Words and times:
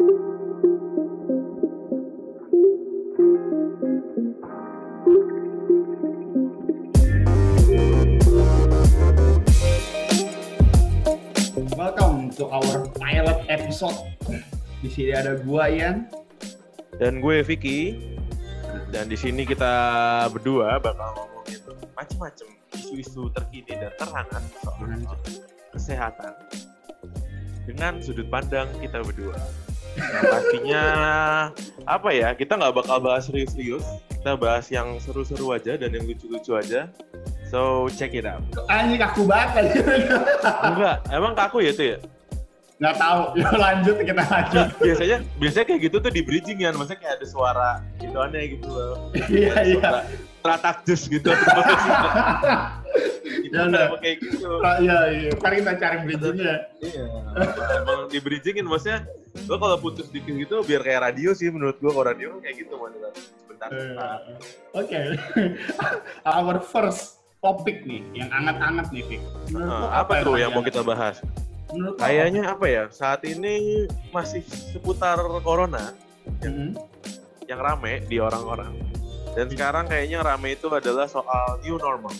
Welcome 0.00 0.16
to 12.40 12.48
our 12.48 12.88
pilot 12.96 13.44
episode. 13.52 13.92
Di 14.80 14.88
sini 14.88 15.12
ada 15.12 15.36
gua 15.44 15.68
Ian. 15.68 16.08
Dan 16.96 17.20
gue 17.20 17.44
Vicky. 17.44 18.00
Dan 18.88 19.12
di 19.12 19.20
sini 19.20 19.44
kita 19.44 20.24
berdua 20.32 20.80
bakal 20.80 21.12
ngomongin 21.12 21.60
macam-macam 21.92 22.48
isu-isu 22.72 23.28
terkini 23.36 23.76
dan 23.76 23.92
terhangat 24.00 24.48
soal 24.64 24.88
kesehatan 25.76 26.32
dengan 27.68 28.00
sudut 28.00 28.24
pandang 28.32 28.72
kita 28.80 29.04
berdua. 29.04 29.36
Pastinya 30.00 30.84
apa 31.84 32.08
ya? 32.10 32.32
Kita 32.32 32.56
nggak 32.56 32.74
bakal 32.74 32.96
bahas 33.00 33.26
serius-serius. 33.26 33.84
Kita 34.10 34.36
bahas 34.36 34.68
yang 34.68 35.00
seru-seru 35.00 35.52
aja 35.52 35.76
dan 35.76 35.90
yang 35.90 36.04
lucu-lucu 36.04 36.52
aja. 36.52 36.88
So 37.48 37.88
check 37.90 38.14
it 38.14 38.24
out. 38.24 38.44
Anjing 38.68 39.00
kaku 39.00 39.26
banget. 39.26 39.74
Enggak, 40.62 40.96
emang 41.10 41.32
kaku 41.34 41.64
ya 41.64 41.72
itu 41.72 41.84
ya? 41.96 41.98
Nggak 42.80 42.96
tahu. 42.96 43.20
Yuk 43.36 43.52
lanjut 43.56 43.96
kita 44.00 44.22
lanjut. 44.24 44.66
biasanya 44.86 45.16
biasanya 45.36 45.66
kayak 45.68 45.80
gitu 45.84 45.96
tuh 46.00 46.12
di 46.12 46.22
bridging 46.24 46.58
ya, 46.60 46.72
maksudnya 46.72 47.00
kayak 47.00 47.14
ada 47.20 47.26
suara 47.28 47.70
gitu 48.00 48.16
aneh 48.16 48.56
gitu 48.56 48.68
loh. 48.68 49.12
Iya 49.28 49.56
iya. 49.66 49.90
Teratak 50.40 50.88
jus 50.88 51.04
gitu. 51.04 51.28
itu 53.44 53.52
Ya 53.52 53.66
udah. 53.68 53.98
kayak 54.00 54.16
gitu. 54.24 54.48
Ah, 54.64 54.76
Iya 54.80 54.98
iya. 55.12 55.30
Ntar 55.36 55.52
kita 55.58 55.72
cari 55.76 55.96
bridgingnya. 56.06 56.54
Iya. 56.80 57.04
Emang 57.82 58.00
di 58.08 58.18
bridgingin 58.18 58.64
maksudnya 58.64 59.04
lo 59.46 59.56
kalau 59.58 59.76
putus 59.78 60.10
dikit 60.10 60.34
gitu 60.34 60.56
biar 60.66 60.82
kayak 60.82 61.00
radio 61.10 61.30
sih 61.34 61.48
menurut 61.50 61.78
gua 61.78 61.90
kalau 61.94 62.06
radio 62.10 62.28
kayak 62.42 62.66
gitu 62.66 62.74
modelan. 62.74 63.12
Bentar. 63.46 63.68
Eh. 63.70 63.94
Oke. 64.74 65.00
Our 66.28 66.58
first 66.62 67.20
topik 67.40 67.88
nih, 67.88 68.04
yang 68.12 68.28
anget-anget 68.30 68.86
nih, 68.92 69.02
Fik. 69.08 69.22
Menurut 69.48 69.70
Nah, 69.72 70.00
apa 70.04 70.12
tuh 70.20 70.36
yang 70.36 70.52
mau 70.52 70.60
kita 70.60 70.84
bahas? 70.84 71.24
Menurut 71.72 71.96
Kayaknya 71.96 72.42
apa 72.52 72.66
ya? 72.68 72.84
Saat 72.92 73.24
ini 73.24 73.86
masih 74.12 74.44
seputar 74.44 75.16
corona 75.40 75.94
apa? 76.30 76.46
Mhm. 76.46 76.70
yang 77.50 77.58
rame 77.58 78.06
di 78.06 78.22
orang-orang. 78.22 78.70
Dan 79.34 79.50
sekarang 79.50 79.90
kayaknya 79.90 80.22
rame 80.22 80.54
itu 80.54 80.70
adalah 80.70 81.10
soal 81.10 81.58
new 81.66 81.74
normal. 81.82 82.14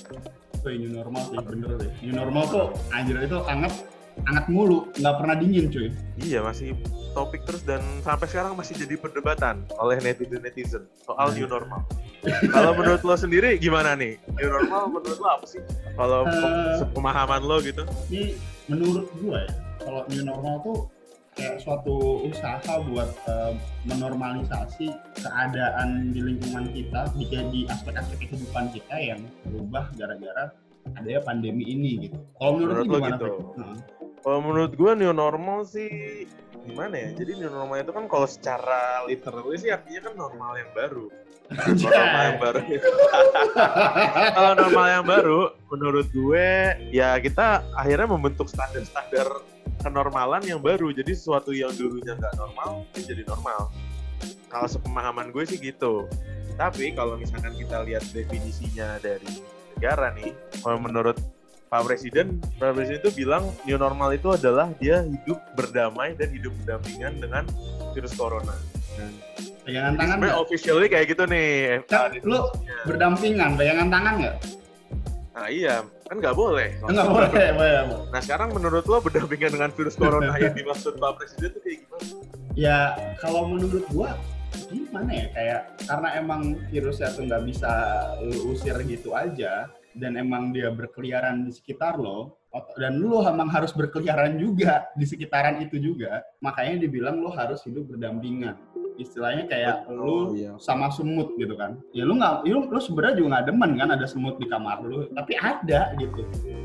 Tuh, 0.58 0.74
new 0.74 0.90
normal 0.90 1.22
sih, 1.30 1.38
bener 1.38 1.70
deh. 1.78 1.90
New 2.02 2.18
normal 2.18 2.44
tuh, 2.50 2.66
anjir 2.90 3.14
itu 3.22 3.38
anget, 3.46 3.70
anget 4.26 4.46
mulu, 4.48 4.88
nggak 4.94 5.14
pernah 5.16 5.34
dingin 5.34 5.66
cuy. 5.68 5.88
Iya 6.20 6.40
masih 6.40 6.76
topik 7.10 7.42
terus 7.42 7.62
dan 7.64 7.82
sampai 8.00 8.26
sekarang 8.28 8.54
masih 8.54 8.78
jadi 8.78 8.94
perdebatan 8.94 9.66
oleh 9.76 9.98
netizen 9.98 10.40
netizen 10.40 10.82
soal 11.02 11.32
new 11.32 11.46
normal. 11.46 11.82
Kalau 12.52 12.76
menurut 12.76 13.02
lo 13.02 13.16
sendiri 13.16 13.56
gimana 13.56 13.96
nih? 13.96 14.20
New 14.36 14.50
normal 14.50 14.92
menurut 14.92 15.18
lo 15.18 15.28
apa 15.30 15.46
sih? 15.48 15.62
Kalau 15.96 16.28
Eh. 16.28 16.84
pemahaman 16.92 17.42
lo 17.42 17.58
gitu? 17.60 17.82
Ini 18.08 18.36
menurut 18.68 19.08
gue 19.16 19.38
ya, 19.40 19.52
kalau 19.80 20.04
new 20.06 20.22
normal 20.22 20.54
tuh 20.62 20.78
kayak 21.34 21.58
suatu 21.58 22.26
usaha 22.26 22.74
buat 22.84 23.08
eh, 23.24 23.52
menormalisasi 23.88 24.92
keadaan 25.16 26.12
di 26.12 26.20
lingkungan 26.20 26.68
kita 26.70 27.08
di, 27.16 27.24
di 27.26 27.60
aspek-aspek 27.66 28.28
kehidupan 28.28 28.68
kita 28.70 28.96
yang 28.98 29.20
berubah 29.46 29.88
gara-gara 29.96 30.52
adanya 30.96 31.20
pandemi 31.22 31.64
ini 31.68 32.08
gitu. 32.08 32.16
Kalau 32.38 32.52
menurut, 32.58 32.84
Menurut 32.84 32.86
lo 32.86 32.98
gimana? 32.98 33.10
gitu? 33.16 33.28
Heeh. 33.56 33.76
Kalau 34.20 34.38
menurut 34.44 34.72
gue 34.76 34.90
new 35.00 35.12
normal 35.16 35.58
sih 35.64 35.90
gimana 36.68 36.94
ya? 36.94 37.08
Jadi 37.16 37.40
new 37.40 37.48
normal 37.48 37.80
itu 37.80 37.92
kan 37.96 38.04
kalau 38.04 38.28
secara 38.28 39.04
literally 39.08 39.56
sih 39.56 39.72
artinya 39.72 40.12
kan 40.12 40.14
normal 40.16 40.52
yang 40.60 40.70
baru. 40.76 41.06
Normal 41.82 42.22
yang 42.30 42.38
baru 42.38 42.60
kalau 44.38 44.52
normal 44.54 44.86
yang 44.86 45.02
baru 45.02 45.40
menurut 45.66 46.06
gue 46.14 46.46
ya 46.94 47.18
kita 47.18 47.66
akhirnya 47.74 48.06
membentuk 48.06 48.46
standar-standar 48.46 49.26
kenormalan 49.82 50.46
yang 50.46 50.62
baru 50.62 50.94
jadi 50.94 51.10
sesuatu 51.10 51.50
yang 51.50 51.74
dulunya 51.74 52.14
nggak 52.14 52.38
normal 52.38 52.86
itu 52.94 53.02
jadi 53.02 53.26
normal 53.26 53.66
kalau 54.46 54.70
sepemahaman 54.70 55.34
gue 55.34 55.42
sih 55.42 55.58
gitu 55.58 56.06
tapi 56.54 56.94
kalau 56.94 57.18
misalkan 57.18 57.50
kita 57.58 57.82
lihat 57.82 58.06
definisinya 58.14 59.02
dari 59.02 59.42
negara 59.80 60.12
nih 60.12 60.36
kalau 60.60 60.76
menurut 60.76 61.16
Pak 61.72 61.88
Presiden, 61.88 62.36
Pak 62.60 62.76
Presiden 62.76 63.00
itu 63.00 63.24
bilang 63.24 63.48
new 63.64 63.80
normal 63.80 64.12
itu 64.12 64.28
adalah 64.28 64.68
dia 64.76 65.00
hidup 65.08 65.40
berdamai 65.56 66.12
dan 66.20 66.28
hidup 66.36 66.52
berdampingan 66.60 67.16
dengan 67.16 67.48
virus 67.96 68.12
corona. 68.12 68.52
Pegangan 69.64 69.96
Jadi 69.96 70.00
tangan 70.02 70.16
sebenarnya 70.20 70.34
nggak? 70.36 70.44
officially 70.44 70.86
kayak 70.92 71.06
gitu 71.14 71.24
nih. 71.24 71.80
Kan, 71.88 72.12
lu 72.26 72.44
berdampingan, 72.84 73.56
pegangan 73.56 73.88
tangan 73.88 74.14
nggak? 74.20 74.36
Nah 75.30 75.46
iya, 75.48 75.74
kan 76.10 76.16
nggak 76.18 76.36
boleh. 76.36 76.68
Boleh, 76.84 77.06
boleh, 77.08 77.48
boleh. 77.56 77.72
Nah 78.12 78.20
sekarang 78.20 78.52
menurut 78.52 78.84
lo 78.84 78.98
berdampingan 79.00 79.50
dengan 79.56 79.70
virus 79.72 79.96
corona 79.96 80.36
yang 80.42 80.52
dimaksud 80.52 81.00
Pak 81.00 81.22
Presiden 81.22 81.54
itu 81.54 81.60
kayak 81.64 81.78
gimana? 81.86 82.06
Ya 82.58 82.78
kalau 83.22 83.46
menurut 83.46 83.86
gua 83.94 84.18
gimana 84.72 85.10
ya? 85.10 85.26
Kayak 85.34 85.60
karena 85.84 86.08
emang 86.18 86.40
virusnya 86.70 87.08
tuh 87.14 87.22
nggak 87.26 87.44
bisa 87.46 87.72
lu 88.22 88.54
usir 88.54 88.76
gitu 88.86 89.12
aja 89.12 89.66
dan 89.94 90.14
emang 90.14 90.54
dia 90.54 90.70
berkeliaran 90.70 91.42
di 91.42 91.50
sekitar 91.50 91.98
lo 91.98 92.38
dan 92.78 92.98
lu 92.98 93.22
emang 93.22 93.46
harus 93.46 93.70
berkeliaran 93.70 94.38
juga 94.38 94.86
di 94.94 95.06
sekitaran 95.06 95.62
itu 95.62 95.78
juga. 95.78 96.22
Makanya 96.42 96.82
dibilang 96.82 97.22
lo 97.22 97.30
harus 97.30 97.62
hidup 97.66 97.90
berdampingan. 97.94 98.58
Istilahnya 99.00 99.48
kayak 99.48 99.88
Oh, 99.88 100.28
lu 100.28 100.36
iya. 100.36 100.52
sama 100.60 100.92
semut 100.92 101.32
gitu 101.40 101.56
kan. 101.56 101.78
Ya 101.96 102.04
lu 102.04 102.20
nggak 102.20 102.44
lu, 102.44 102.68
lu 102.68 102.80
sebenarnya 102.82 103.16
juga 103.16 103.28
nggak 103.38 103.46
demen 103.48 103.70
kan 103.80 103.88
ada 103.96 104.06
semut 104.06 104.36
di 104.36 104.46
kamar 104.50 104.82
lu 104.84 105.08
tapi 105.14 105.32
ada 105.40 105.94
gitu. 105.96 106.20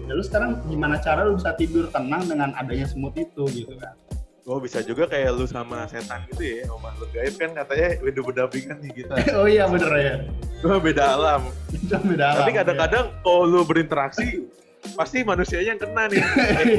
Ya 0.09 0.13
lu 0.13 0.23
sekarang 0.25 0.59
gimana 0.67 0.99
cara 0.99 1.23
lu 1.23 1.39
bisa 1.39 1.55
tidur 1.55 1.88
tenang 1.94 2.27
dengan 2.27 2.51
adanya 2.59 2.85
semut 2.89 3.15
itu 3.15 3.45
gitu 3.49 3.73
kan 3.79 3.94
Oh 4.45 4.61
bisa 4.61 4.78
juga 4.85 5.09
kayak 5.09 5.33
lu 5.33 5.50
sama 5.50 5.89
setan 5.89 6.22
gitu 6.29 6.45
ya, 6.45 6.69
sama 6.69 6.94
makhluk 6.94 7.09
gaib 7.17 7.33
kan 7.33 7.50
katanya 7.66 7.97
udah 7.97 8.23
berdampingan 8.29 8.78
nih 8.78 8.91
kita. 8.94 9.13
oh 9.41 9.50
iya 9.50 9.66
bener 9.66 9.89
ya 9.97 10.16
Cuma 10.61 10.78
beda 10.78 11.17
alam. 11.17 11.41
beda 12.06 12.25
alam, 12.29 12.39
Tapi 12.45 12.51
ya. 12.53 12.57
kadang-kadang 12.61 13.06
kalau 13.25 13.41
lu 13.50 13.66
berinteraksi, 13.66 14.45
pasti 14.94 15.25
manusianya 15.25 15.73
yang 15.73 15.81
kena 15.81 16.03
nih. 16.07 16.22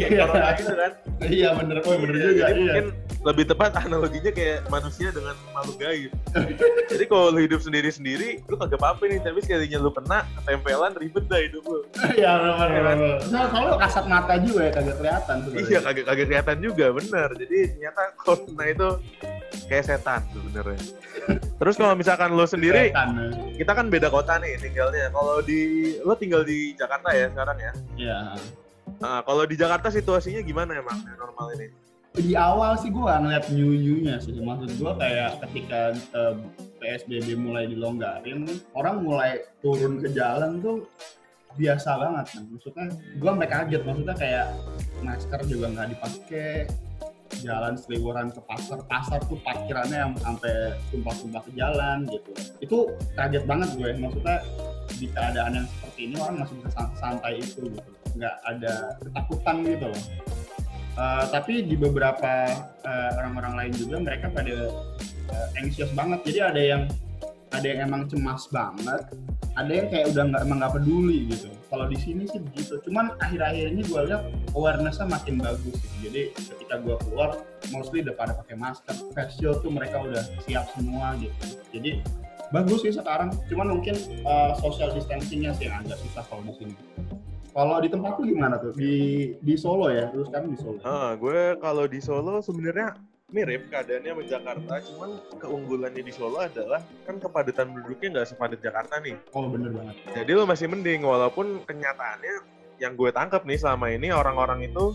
Iya. 0.07 0.23
corona 0.29 0.51
gitu 0.55 0.75
kan. 0.77 0.93
iya 1.27 1.49
bener 1.57 1.77
oh 1.83 1.97
bener 1.99 2.15
Iya, 2.15 2.23
juga 2.23 2.37
jadi 2.47 2.53
iya 2.53 2.63
mungkin 2.63 2.87
lebih 3.27 3.45
tepat 3.51 3.71
analoginya 3.75 4.31
kayak 4.31 4.59
manusia 4.71 5.09
dengan 5.11 5.35
makhluk 5.51 5.77
gaib. 5.83 6.11
jadi 6.93 7.05
kalau 7.11 7.35
lu 7.35 7.41
hidup 7.43 7.59
sendiri-sendiri, 7.59 8.47
lu 8.47 8.55
kagak 8.55 8.79
apa-apa 8.79 9.03
nih, 9.11 9.19
tapi 9.19 9.39
sekalinya 9.43 9.79
lu 9.83 9.91
kena, 9.91 10.23
ketempelan 10.39 10.93
ribet 10.95 11.25
dah 11.27 11.41
hidup 11.43 11.65
lu. 11.67 11.81
iya 12.15 12.31
bener 12.39 12.55
bener 12.55 12.83
bener 12.87 13.17
Soalnya 13.27 13.49
kalau 13.51 13.67
lu 13.67 13.77
kasat 13.83 14.05
mata 14.07 14.35
juga 14.39 14.61
ya 14.63 14.73
kagak 14.73 14.97
kelihatan 15.03 15.37
sebenarnya. 15.43 15.67
Iya, 15.67 15.79
kagak 15.83 16.05
kagak 16.07 16.27
kelihatan 16.31 16.57
juga, 16.63 16.87
bener. 16.95 17.29
Jadi 17.35 17.59
ternyata 17.75 18.03
corona 18.15 18.65
itu 18.71 18.89
kayak 19.65 19.85
setan 19.89 20.21
sebenarnya. 20.31 20.81
Terus 21.57 21.75
kalau 21.81 21.95
misalkan 21.97 22.37
lu 22.37 22.45
sendiri, 22.45 22.93
ya. 22.93 23.09
kita 23.57 23.73
kan 23.73 23.89
beda 23.89 24.13
kota 24.13 24.37
nih 24.37 24.61
tinggalnya. 24.61 25.09
Kalau 25.11 25.41
di 25.41 25.61
lu 26.05 26.15
tinggal 26.15 26.45
di 26.45 26.77
Jakarta 26.77 27.09
ya 27.17 27.27
sekarang 27.33 27.59
ya. 27.59 27.73
iya 27.97 28.19
Nah, 28.97 29.21
kalau 29.27 29.43
di 29.45 29.59
Jakarta 29.59 29.91
situasinya 29.91 30.41
gimana 30.47 30.79
emang 30.79 31.03
new 31.03 31.17
normal 31.19 31.53
ini? 31.59 31.69
di 32.17 32.33
awal 32.33 32.81
sih 32.81 32.89
gua 32.89 33.21
ngeliat 33.21 33.53
new 33.53 33.77
new-nya 33.77 34.17
sih 34.17 34.33
maksud 34.41 34.81
gua 34.81 34.97
kayak 34.97 35.37
ketika 35.45 35.93
eh, 35.93 36.35
PSBB 36.81 37.37
mulai 37.37 37.69
dilonggarin 37.69 38.49
orang 38.73 39.05
mulai 39.05 39.45
turun 39.61 40.01
ke 40.01 40.09
jalan 40.17 40.65
tuh 40.65 40.89
biasa 41.61 42.01
banget 42.01 42.27
kan 42.33 42.43
maksudnya 42.49 42.87
gua 43.21 43.31
sampai 43.37 43.49
kaget 43.53 43.83
maksudnya 43.85 44.17
kayak 44.17 44.47
masker 45.05 45.41
juga 45.45 45.67
nggak 45.77 45.89
dipakai 45.93 46.51
jalan 47.43 47.75
seliweran 47.77 48.29
ke 48.33 48.41
pasar 48.45 48.81
pasar 48.87 49.21
tuh 49.27 49.39
parkirannya 49.45 49.99
yang 50.09 50.15
sampai 50.21 50.77
tumpah-tumpah 50.93 51.43
ke 51.45 51.51
jalan 51.57 52.07
gitu. 52.09 52.31
Itu 52.61 52.79
kaget 53.17 53.45
banget 53.45 53.69
gue 53.77 53.91
maksudnya 53.97 54.37
di 54.97 55.07
keadaan 55.13 55.53
yang 55.63 55.67
seperti 55.67 56.01
ini 56.09 56.15
orang 56.21 56.37
masih 56.45 56.55
bisa 56.61 56.71
san- 56.73 56.97
santai 56.97 57.41
itu 57.41 57.61
gitu. 57.69 57.91
Nggak 58.17 58.37
ada 58.49 58.75
ketakutan 59.03 59.57
gitu 59.65 59.87
loh. 59.93 60.05
Eh, 60.97 61.25
tapi 61.29 61.55
di 61.69 61.77
beberapa 61.77 62.33
eh, 62.85 63.11
orang-orang 63.21 63.55
lain 63.61 63.73
juga 63.77 63.97
mereka 64.01 64.33
pada 64.33 64.57
eh, 65.33 65.49
anxious 65.61 65.93
banget. 65.93 66.25
Jadi 66.25 66.39
ada 66.41 66.63
yang 66.63 66.83
ada 67.53 67.67
yang 67.67 67.81
emang 67.89 68.03
cemas 68.11 68.49
banget 68.51 69.03
ada 69.57 69.73
yang 69.73 69.87
kayak 69.89 70.07
udah 70.13 70.25
nggak 70.29 70.43
emang 70.45 70.59
nggak 70.61 70.75
peduli 70.77 71.19
gitu 71.33 71.49
kalau 71.77 71.93
di 71.93 71.99
sini 72.01 72.25
sih 72.25 72.41
begitu. 72.41 72.81
Cuman 72.89 73.13
akhir-akhir 73.21 73.77
ini 73.77 73.85
gue 73.85 74.01
lihat 74.09 74.33
awarenessnya 74.57 75.13
makin 75.13 75.37
bagus 75.37 75.77
gitu. 75.77 76.09
jadi 76.09 76.33
ketika 76.33 76.81
gue 76.81 76.97
keluar 77.05 77.45
mostly 77.69 78.01
udah 78.01 78.17
pada 78.17 78.33
pakai 78.33 78.57
masker. 78.57 78.97
Face 79.13 79.37
shield 79.37 79.61
tuh 79.61 79.69
mereka 79.69 80.01
udah 80.01 80.25
siap 80.49 80.73
semua 80.73 81.21
gitu. 81.21 81.61
Jadi 81.77 82.01
bagus 82.49 82.81
sih 82.81 82.97
sekarang. 82.97 83.29
Cuman 83.53 83.77
mungkin 83.77 83.93
eh, 84.09 84.53
social 84.57 84.89
distancingnya 84.97 85.53
sih 85.53 85.69
yang 85.69 85.85
agak 85.85 86.01
susah 86.01 86.25
kalau 86.25 86.49
di 86.49 86.57
sini. 86.57 86.75
Kalau 87.53 87.77
di 87.85 87.89
tempat 87.93 88.17
lu 88.21 88.25
gimana 88.25 88.57
tuh? 88.57 88.73
Di 88.73 88.97
di 89.45 89.55
Solo 89.61 89.93
ya? 89.93 90.09
Terus 90.09 90.33
kan 90.33 90.49
di 90.49 90.57
Solo? 90.57 90.81
Ah, 90.81 91.13
gue 91.13 91.61
kalau 91.61 91.85
di 91.85 92.01
Solo 92.01 92.41
sebenarnya 92.41 92.97
mirip 93.35 93.67
keadaannya 93.75 94.11
sama 94.15 94.23
Jakarta, 94.23 94.75
cuman 94.87 95.11
keunggulannya 95.43 96.03
di 96.07 96.13
Solo 96.15 96.47
adalah 96.47 96.79
kan 97.11 97.19
kepadatan 97.19 97.75
penduduknya 97.75 98.09
nggak 98.23 98.29
sepadat 98.31 98.63
Jakarta 98.63 99.03
nih. 99.03 99.19
Oh 99.35 99.51
bener 99.51 99.75
banget. 99.75 99.99
Jadi 100.15 100.31
lo 100.31 100.47
masih 100.47 100.71
mending 100.71 101.03
walaupun 101.03 101.67
kenyataannya 101.67 102.47
yang 102.79 102.95
gue 102.95 103.11
tangkap 103.11 103.43
nih 103.43 103.59
selama 103.59 103.91
ini 103.91 104.15
orang-orang 104.15 104.71
itu 104.71 104.95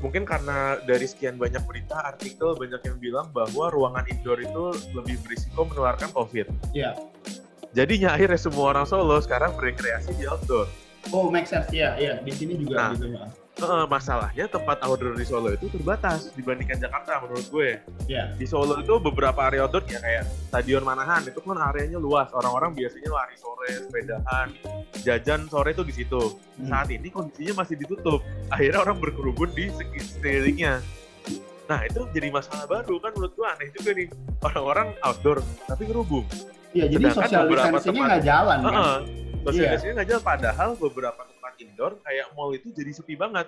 mungkin 0.00 0.24
karena 0.24 0.80
dari 0.88 1.04
sekian 1.04 1.36
banyak 1.36 1.60
berita 1.68 2.00
artikel 2.00 2.56
banyak 2.56 2.80
yang 2.88 2.96
bilang 2.96 3.26
bahwa 3.36 3.68
ruangan 3.68 4.08
indoor 4.08 4.40
itu 4.40 4.72
lebih 4.96 5.20
berisiko 5.20 5.68
menularkan 5.68 6.08
COVID. 6.16 6.48
Iya. 6.72 6.96
Jadinya 7.76 8.16
akhirnya 8.16 8.40
semua 8.40 8.72
orang 8.72 8.88
Solo 8.88 9.20
sekarang 9.20 9.52
berekreasi 9.60 10.16
di 10.16 10.24
outdoor. 10.24 10.72
Oh 11.12 11.28
make 11.28 11.44
sense 11.44 11.68
ya, 11.68 12.00
iya 12.00 12.16
di 12.24 12.32
sini 12.32 12.56
juga 12.56 12.80
Nah. 12.80 12.90
gitu 12.96 13.12
ya. 13.12 13.28
Masalahnya 13.86 14.48
tempat 14.48 14.80
outdoor 14.82 15.12
di 15.12 15.28
Solo 15.28 15.52
itu 15.52 15.68
terbatas 15.68 16.32
dibandingkan 16.32 16.80
Jakarta 16.80 17.20
menurut 17.20 17.46
gue. 17.46 17.68
Iya. 18.08 18.32
Di 18.34 18.48
Solo 18.48 18.80
itu 18.80 18.96
beberapa 18.96 19.44
area 19.44 19.68
outdoor 19.68 19.84
ya 19.86 20.00
kayak 20.00 20.24
Stadion 20.48 20.82
Manahan 20.82 21.20
itu 21.22 21.38
kan 21.38 21.60
areanya 21.60 22.00
luas. 22.00 22.32
Orang-orang 22.32 22.72
biasanya 22.72 23.12
lari 23.12 23.36
sore, 23.36 23.70
sepedahan, 23.76 24.48
jajan 25.04 25.46
sore 25.46 25.76
itu 25.76 25.84
di 25.84 25.94
situ. 25.94 26.22
Hmm. 26.58 26.68
Saat 26.72 26.88
ini 26.90 27.08
kondisinya 27.12 27.62
masih 27.62 27.76
ditutup. 27.76 28.24
Akhirnya 28.48 28.80
orang 28.82 28.96
berkerumun 28.98 29.50
di 29.52 29.68
seki- 29.68 30.08
sekelilingnya. 30.16 30.80
Nah 31.68 31.80
itu 31.86 32.08
jadi 32.10 32.28
masalah 32.32 32.66
baru 32.66 32.98
kan 32.98 33.12
menurut 33.14 33.32
gue 33.36 33.46
aneh 33.46 33.68
juga 33.76 33.90
nih. 33.94 34.08
Orang-orang 34.42 34.88
outdoor 35.04 35.38
tapi 35.68 35.82
ngerubung. 35.86 36.24
Iya 36.72 36.88
jadi 36.88 37.04
beberapa 37.04 37.46
distancing-nya 37.46 37.78
tempat- 37.84 38.08
nggak 38.10 38.24
jalan 38.26 38.58
kan. 38.58 38.72
Heeh. 38.72 38.96
Social 39.44 39.54
Iya. 39.54 39.70
distancing 39.70 39.92
nggak 39.94 40.08
jalan. 40.08 40.24
Padahal 40.24 40.68
beberapa 40.74 41.22
indoor 41.62 41.98
kayak 42.02 42.34
mall 42.34 42.50
itu 42.50 42.68
jadi 42.70 42.90
sepi 42.90 43.14
banget. 43.14 43.46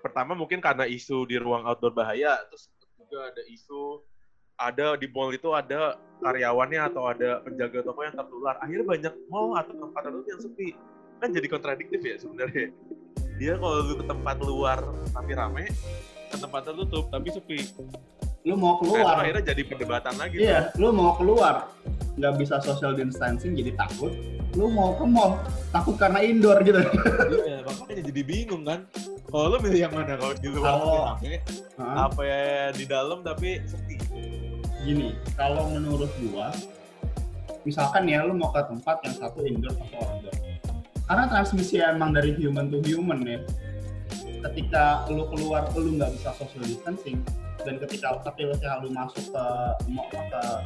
Pertama 0.00 0.32
mungkin 0.32 0.58
karena 0.58 0.84
isu 0.84 1.28
di 1.28 1.36
ruang 1.36 1.64
outdoor 1.64 1.92
bahaya, 1.92 2.40
terus 2.48 2.68
juga 2.96 3.30
ada 3.30 3.42
isu 3.46 4.00
ada 4.56 4.86
di 4.94 5.08
mall 5.08 5.32
itu 5.32 5.48
ada 5.52 5.96
karyawannya 6.20 6.80
atau 6.92 7.08
ada 7.08 7.40
penjaga 7.40 7.80
toko 7.80 8.00
yang 8.04 8.12
tertular. 8.12 8.60
Akhirnya 8.60 8.84
banyak 8.84 9.14
mall 9.28 9.56
atau 9.56 9.72
tempat 9.72 10.00
tertentu 10.04 10.28
yang 10.28 10.40
sepi. 10.40 10.68
Kan 11.20 11.28
jadi 11.32 11.46
kontradiktif 11.48 12.00
ya 12.00 12.16
sebenarnya. 12.16 12.68
Dia 13.40 13.56
kalau 13.56 13.88
lu 13.88 13.94
ke 13.96 14.04
tempat 14.04 14.36
luar 14.40 14.78
tapi 15.16 15.32
rame, 15.32 15.64
ke 16.28 16.36
tempat 16.36 16.60
tertutup 16.68 17.08
tapi 17.08 17.28
sepi. 17.32 17.60
Lu 18.44 18.56
mau 18.56 18.76
Nah, 18.76 18.80
keluar. 18.80 19.16
akhirnya 19.20 19.52
jadi 19.52 19.62
perdebatan 19.68 20.14
lagi. 20.16 20.36
Iya, 20.40 20.72
lu 20.80 20.92
mau 20.92 21.12
keluar 21.16 21.68
nggak 22.16 22.34
bisa 22.36 22.60
social 22.60 22.92
distancing 22.92 23.52
jadi 23.52 23.72
takut. 23.76 24.12
Lu 24.58 24.66
mau 24.66 24.98
ke 24.98 25.06
mall 25.06 25.38
takut 25.70 25.94
karena 25.94 26.20
indoor 26.26 26.58
gitu. 26.66 26.82
Iya, 27.46 27.62
makanya 27.62 28.02
jadi 28.10 28.22
bingung 28.26 28.66
kan. 28.66 28.86
Kalau 29.30 29.46
lu 29.54 29.56
milih 29.62 29.80
yang 29.86 29.94
mana? 29.94 30.18
Kalau 30.18 30.34
di 30.34 30.48
luar 30.50 30.74
Hah? 31.78 32.10
apa 32.10 32.20
ya 32.26 32.74
di 32.74 32.84
dalam 32.84 33.22
tapi 33.22 33.62
sepi? 33.62 33.94
Gini, 34.82 35.14
kalau 35.38 35.70
menurut 35.70 36.10
gua, 36.24 36.50
misalkan 37.62 38.10
ya 38.10 38.26
lu 38.26 38.34
mau 38.34 38.50
ke 38.50 38.64
tempat 38.64 38.96
yang 39.06 39.14
satu 39.14 39.44
indoor 39.46 39.76
atau 39.76 40.00
outdoor. 40.02 40.34
Karena 41.06 41.24
transmisi 41.30 41.78
emang 41.78 42.10
dari 42.10 42.34
human 42.34 42.70
to 42.70 42.82
human 42.82 43.22
ya. 43.22 43.38
Ketika 44.50 45.06
lu 45.12 45.28
keluar 45.30 45.68
lu 45.78 45.94
nggak 45.94 46.16
bisa 46.16 46.34
social 46.34 46.64
distancing 46.64 47.22
dan 47.64 47.76
ketika 47.82 48.20
tapi 48.24 48.48
lu 48.48 48.54
lu 48.56 48.88
masuk 48.92 49.24
ke 49.30 49.44
mall 49.92 50.08
ke 50.08 50.18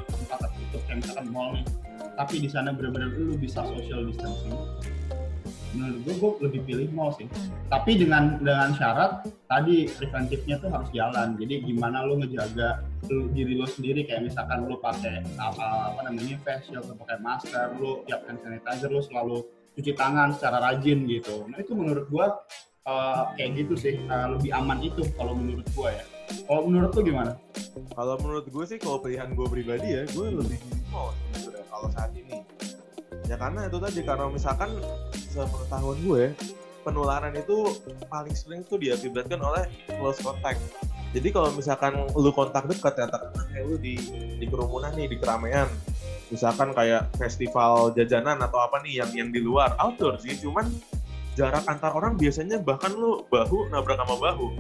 tempat 0.07 0.39
tertutup 0.49 0.81
kayak 0.87 0.99
misalkan 1.03 1.27
mall 1.35 1.51
nih, 1.55 1.65
tapi 2.15 2.35
di 2.41 2.49
sana 2.49 2.71
benar-benar 2.71 3.11
lu 3.15 3.35
bisa 3.39 3.63
social 3.67 4.07
distancing. 4.07 4.55
Menurut 5.75 5.99
gua, 6.07 6.15
gua 6.23 6.33
lebih 6.47 6.61
pilih 6.71 6.87
mall 6.95 7.11
sih. 7.19 7.27
Tapi 7.67 7.99
dengan 7.99 8.39
dengan 8.39 8.71
syarat 8.79 9.27
tadi 9.51 9.91
preventifnya 9.91 10.63
tuh 10.63 10.71
harus 10.71 10.87
jalan. 10.95 11.35
Jadi 11.35 11.67
gimana 11.67 12.07
lu 12.07 12.23
ngejaga 12.23 12.87
lu, 13.11 13.27
diri 13.35 13.59
lu 13.59 13.67
sendiri 13.67 14.07
kayak 14.07 14.31
misalkan 14.31 14.71
lu 14.71 14.79
pakai 14.79 15.27
apa, 15.35 15.91
apa 15.91 16.01
namanya 16.07 16.39
face 16.47 16.71
shield, 16.71 16.87
lu 16.87 16.95
pakai 16.95 17.19
masker, 17.19 17.75
lu 17.83 18.07
tiap 18.07 18.23
sanitizer, 18.23 18.87
lu 18.87 19.03
selalu 19.03 19.43
cuci 19.75 19.93
tangan 19.99 20.31
secara 20.39 20.63
rajin 20.63 21.11
gitu. 21.11 21.43
Nah 21.51 21.59
itu 21.59 21.75
menurut 21.75 22.07
gua 22.07 22.39
eh, 22.87 23.23
kayak 23.35 23.51
gitu 23.67 23.75
sih 23.75 23.99
eh, 23.99 24.27
lebih 24.31 24.55
aman 24.55 24.79
itu 24.79 25.03
kalau 25.19 25.35
menurut 25.35 25.67
gua 25.75 25.91
ya. 25.91 26.07
Kalau 26.45 26.63
menurut 26.69 26.93
lu 26.97 27.03
gimana? 27.05 27.33
Kalau 27.95 28.15
menurut 28.21 28.47
gue 28.49 28.65
sih, 28.69 28.79
kalau 28.79 29.01
pilihan 29.01 29.33
gue 29.33 29.47
pribadi 29.49 29.89
ya, 29.97 30.03
gue 30.09 30.27
lebih 30.29 30.59
sebenarnya 31.33 31.67
kalau 31.71 31.89
saat 31.91 32.13
ini. 32.15 32.45
Ya 33.25 33.37
karena 33.41 33.67
itu 33.67 33.79
tadi, 33.81 34.01
karena 34.05 34.29
misalkan 34.29 34.71
sepengetahuan 35.33 35.99
gue, 36.05 36.25
penularan 36.85 37.33
itu 37.33 37.81
paling 38.13 38.37
sering 38.37 38.63
tuh 38.69 38.77
diakibatkan 38.77 39.41
oleh 39.41 39.65
close 39.97 40.21
contact. 40.21 40.61
Jadi 41.15 41.29
kalau 41.31 41.55
misalkan 41.55 41.95
lu 42.13 42.31
kontak 42.35 42.67
dekat 42.67 42.95
ya, 42.99 43.07
katakanlah 43.07 43.47
kayak 43.49 43.65
lu 43.71 43.77
di, 43.79 43.95
di 44.37 44.47
kerumunan 44.51 44.93
nih, 44.93 45.07
di 45.09 45.17
keramaian, 45.17 45.71
misalkan 46.29 46.75
kayak 46.75 47.09
festival 47.17 47.95
jajanan 47.95 48.43
atau 48.43 48.59
apa 48.61 48.83
nih 48.83 49.01
yang 49.01 49.11
yang 49.15 49.29
di 49.31 49.39
luar 49.39 49.79
outdoor 49.79 50.19
sih, 50.19 50.35
cuman 50.43 50.67
jarak 51.39 51.63
antar 51.71 51.95
orang 51.95 52.19
biasanya 52.19 52.59
bahkan 52.63 52.95
lu 52.95 53.23
bahu 53.31 53.71
nabrak 53.71 53.99
sama 53.99 54.15
bahu 54.19 54.55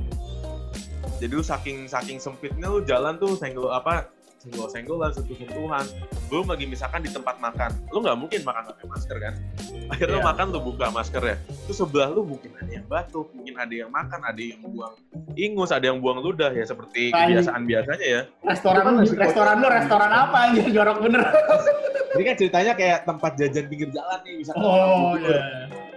jadi 1.25 1.33
lu 1.33 1.41
saking 1.41 1.89
saking 1.89 2.21
sempitnya 2.21 2.69
lu 2.69 2.85
jalan 2.85 3.17
tuh 3.17 3.33
senggol 3.33 3.73
apa 3.73 4.13
senggol 4.37 4.69
senggolan 4.69 5.09
sentuh 5.09 5.33
sentuhan 5.33 5.81
belum 6.29 6.45
lagi 6.45 6.69
misalkan 6.69 7.01
di 7.01 7.09
tempat 7.09 7.41
makan 7.41 7.73
lu 7.89 8.05
nggak 8.05 8.13
mungkin 8.15 8.45
makan 8.45 8.69
pakai 8.69 8.87
masker 8.87 9.17
kan? 9.17 9.35
Akhirnya 9.93 10.13
lu 10.13 10.21
Iya. 10.21 10.29
makan 10.29 10.45
lu 10.49 10.61
buka 10.63 10.87
masker 10.91 11.23
ya. 11.23 11.37
Terus 11.65 11.77
sebelah 11.79 12.09
lu 12.09 12.25
mungkin 12.25 12.53
ada 12.55 12.69
yang 12.71 12.85
batuk 12.85 13.33
mungkin 13.33 13.57
ada 13.57 13.73
yang 13.75 13.89
makan 13.89 14.21
ada 14.21 14.37
yang 14.37 14.61
buang 14.61 14.93
ingus 15.35 15.73
ada 15.73 15.85
yang 15.89 15.97
buang 15.97 16.21
ludah 16.21 16.53
ya 16.53 16.61
seperti 16.63 17.09
Kayak- 17.09 17.41
kebiasaan 17.41 17.63
biasanya 17.65 18.05
ya. 18.07 18.23
Restoran 18.45 18.81
kan 18.83 18.93
lu, 18.93 19.03
restoran 19.09 19.55
lu 19.57 19.69
restoran 19.71 20.11
apa 20.13 20.37
anjir 20.45 20.69
jorok 20.69 20.99
bener. 21.01 21.23
ini 22.15 22.23
kan 22.23 22.35
ceritanya 22.37 22.73
kayak 22.77 22.99
tempat 23.03 23.33
jajan 23.35 23.65
pinggir 23.65 23.89
jalan 23.91 24.19
nih 24.23 24.35
misalkan 24.37 24.61
Oh 24.63 25.17
iya. 25.17 25.41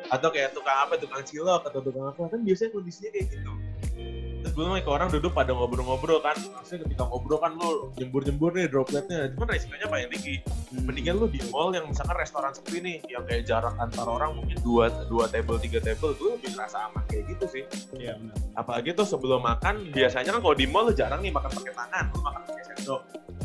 atau 0.07 0.31
kayak 0.31 0.55
tukang 0.55 0.77
apa 0.79 0.95
tukang 0.95 1.19
cilok 1.21 1.67
atau 1.67 1.83
tukang 1.83 2.07
apa. 2.07 2.31
Kan 2.31 2.47
biasanya 2.47 2.71
kondisinya 2.71 3.11
kayak 3.11 3.27
gitu 3.27 3.51
belum 4.57 4.73
lagi 4.73 4.89
orang 4.89 5.13
duduk 5.13 5.37
pada 5.37 5.53
ngobrol-ngobrol 5.53 6.17
kan. 6.17 6.33
Maksudnya 6.33 6.89
ketika 6.89 7.05
ngobrol 7.05 7.37
kan 7.37 7.53
lu 7.61 7.93
jembur-jembur 7.93 8.57
nih 8.57 8.65
dropletnya. 8.65 9.29
Cuman 9.37 9.53
resikonya 9.53 9.85
paling 9.85 10.09
tinggi 10.09 10.41
mendingan 10.73 11.21
lu 11.21 11.29
di 11.29 11.37
mall 11.53 11.69
yang 11.77 11.85
misalkan 11.85 12.17
restoran 12.17 12.49
sepi 12.57 12.81
nih 12.81 12.97
yang 13.05 13.21
kayak 13.29 13.45
jarak 13.45 13.77
antar 13.77 14.09
orang 14.09 14.33
mungkin 14.33 14.57
dua 14.65 14.89
dua 15.05 15.29
table 15.29 15.61
tiga 15.61 15.77
table 15.77 16.17
itu 16.17 16.25
lebih 16.33 16.49
terasa 16.57 16.89
aman 16.89 17.05
kayak 17.05 17.37
gitu 17.37 17.45
sih. 17.45 17.63
Iya 18.01 18.17
benar. 18.17 18.35
apalagi 18.57 18.89
tuh 18.97 19.05
sebelum 19.05 19.45
makan 19.45 19.93
biasanya 19.93 20.33
kan 20.33 20.41
kalau 20.41 20.55
di 20.57 20.65
mall 20.65 20.89
lu 20.89 20.93
jarang 20.97 21.21
nih 21.21 21.29
makan 21.29 21.53
pakai 21.53 21.73
tangan 21.77 22.03
lu 22.09 22.19
makan 22.25 22.41
pakai 22.49 22.63
sendok. 22.73 23.01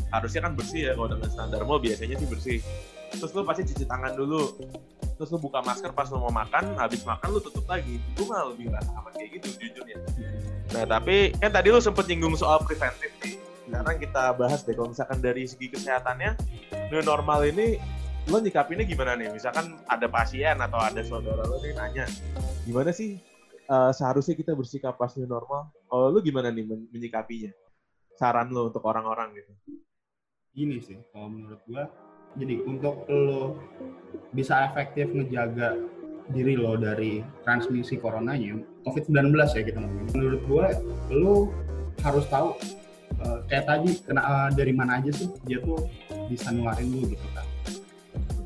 Harusnya 0.09 0.41
kan 0.49 0.51
bersih 0.57 0.81
ya 0.89 0.91
kalau 0.97 1.09
dengan 1.13 1.29
standar 1.29 1.61
mall 1.61 1.77
biasanya 1.77 2.17
sih 2.17 2.25
bersih. 2.25 2.59
Terus 3.13 3.29
lu 3.37 3.45
pasti 3.45 3.61
cuci 3.69 3.85
tangan 3.85 4.17
dulu 4.17 4.49
terus 5.23 5.39
lu 5.39 5.39
buka 5.39 5.63
masker 5.63 5.95
pas 5.95 6.11
lu 6.11 6.19
mau 6.19 6.35
makan 6.35 6.75
habis 6.75 7.07
makan 7.07 7.31
lu 7.31 7.39
tutup 7.39 7.63
lagi. 7.63 7.95
Itu 8.11 8.27
mah 8.27 8.51
lebih 8.51 8.75
rasa 8.75 8.91
aman 8.91 9.15
kayak 9.15 9.39
gitu 9.39 9.47
jujurnya 9.55 9.95
nah 10.75 10.83
tapi 10.83 11.31
kan 11.39 11.47
tadi 11.47 11.71
lu 11.71 11.79
sempet 11.79 12.11
nyinggung 12.11 12.35
soal 12.35 12.59
preventif 12.59 13.07
nih. 13.23 13.39
Sekarang 13.63 13.95
kita 14.03 14.35
bahas 14.35 14.59
deh 14.67 14.75
kalau 14.75 14.91
misalkan 14.91 15.23
dari 15.23 15.47
segi 15.47 15.71
kesehatannya 15.71 16.35
new 16.91 16.99
normal 17.07 17.47
ini 17.47 17.79
lo 18.27 18.43
nyikapinnya 18.43 18.83
gimana 18.83 19.15
nih? 19.15 19.31
Misalkan 19.31 19.79
ada 19.87 20.11
pasien 20.11 20.59
atau 20.59 20.75
ada 20.83 20.99
saudara 21.07 21.47
lo 21.47 21.55
nih 21.63 21.71
nanya 21.71 22.03
gimana 22.67 22.91
sih 22.91 23.15
eh, 23.63 23.91
seharusnya 23.95 24.35
kita 24.35 24.51
bersikap 24.51 24.99
pas 24.99 25.15
new 25.15 25.23
normal? 25.23 25.71
Kalau 25.87 26.11
lu 26.11 26.19
gimana 26.19 26.51
nih 26.51 26.67
men- 26.67 26.91
menyikapinya? 26.91 27.55
Saran 28.19 28.51
lo 28.51 28.67
untuk 28.67 28.83
orang-orang 28.83 29.39
gitu. 29.39 29.55
Gini 30.51 30.83
sih 30.83 30.99
kalau 31.15 31.31
menurut 31.31 31.63
gua. 31.63 31.87
Jadi 32.33 32.55
untuk 32.65 33.05
lo 33.09 33.57
bisa 34.33 34.65
efektif 34.69 35.13
ngejaga 35.13 35.77
diri 36.31 36.57
lo 36.57 36.79
dari 36.79 37.21
transmisi 37.45 37.99
coronanya, 37.99 38.57
COVID-19 38.87 39.35
ya 39.37 39.61
kita 39.61 39.79
ngomongin. 39.79 40.09
Menurut 40.17 40.41
gua 40.49 40.65
lo 41.13 41.53
harus 42.01 42.25
tahu 42.31 42.57
eh, 43.21 43.39
kayak 43.51 43.65
tadi 43.69 43.91
kena 44.01 44.21
eh, 44.21 44.49
dari 44.57 44.73
mana 44.73 44.97
aja 44.97 45.11
sih 45.13 45.29
dia 45.45 45.61
tuh 45.61 45.85
bisa 46.27 46.49
nularin 46.49 46.89
lu 46.89 47.05
gitu 47.05 47.27
kan. 47.37 47.45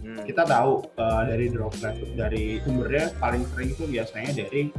Hmm. 0.08 0.24
kita 0.24 0.48
tahu 0.48 0.88
uh, 0.98 1.24
dari 1.27 1.51
droplet 1.51 1.94
dari 2.15 2.63
sumbernya 2.63 3.12
paling 3.20 3.44
sering 3.51 3.75
itu 3.75 3.84
biasanya 3.91 4.32
dari 4.39 4.72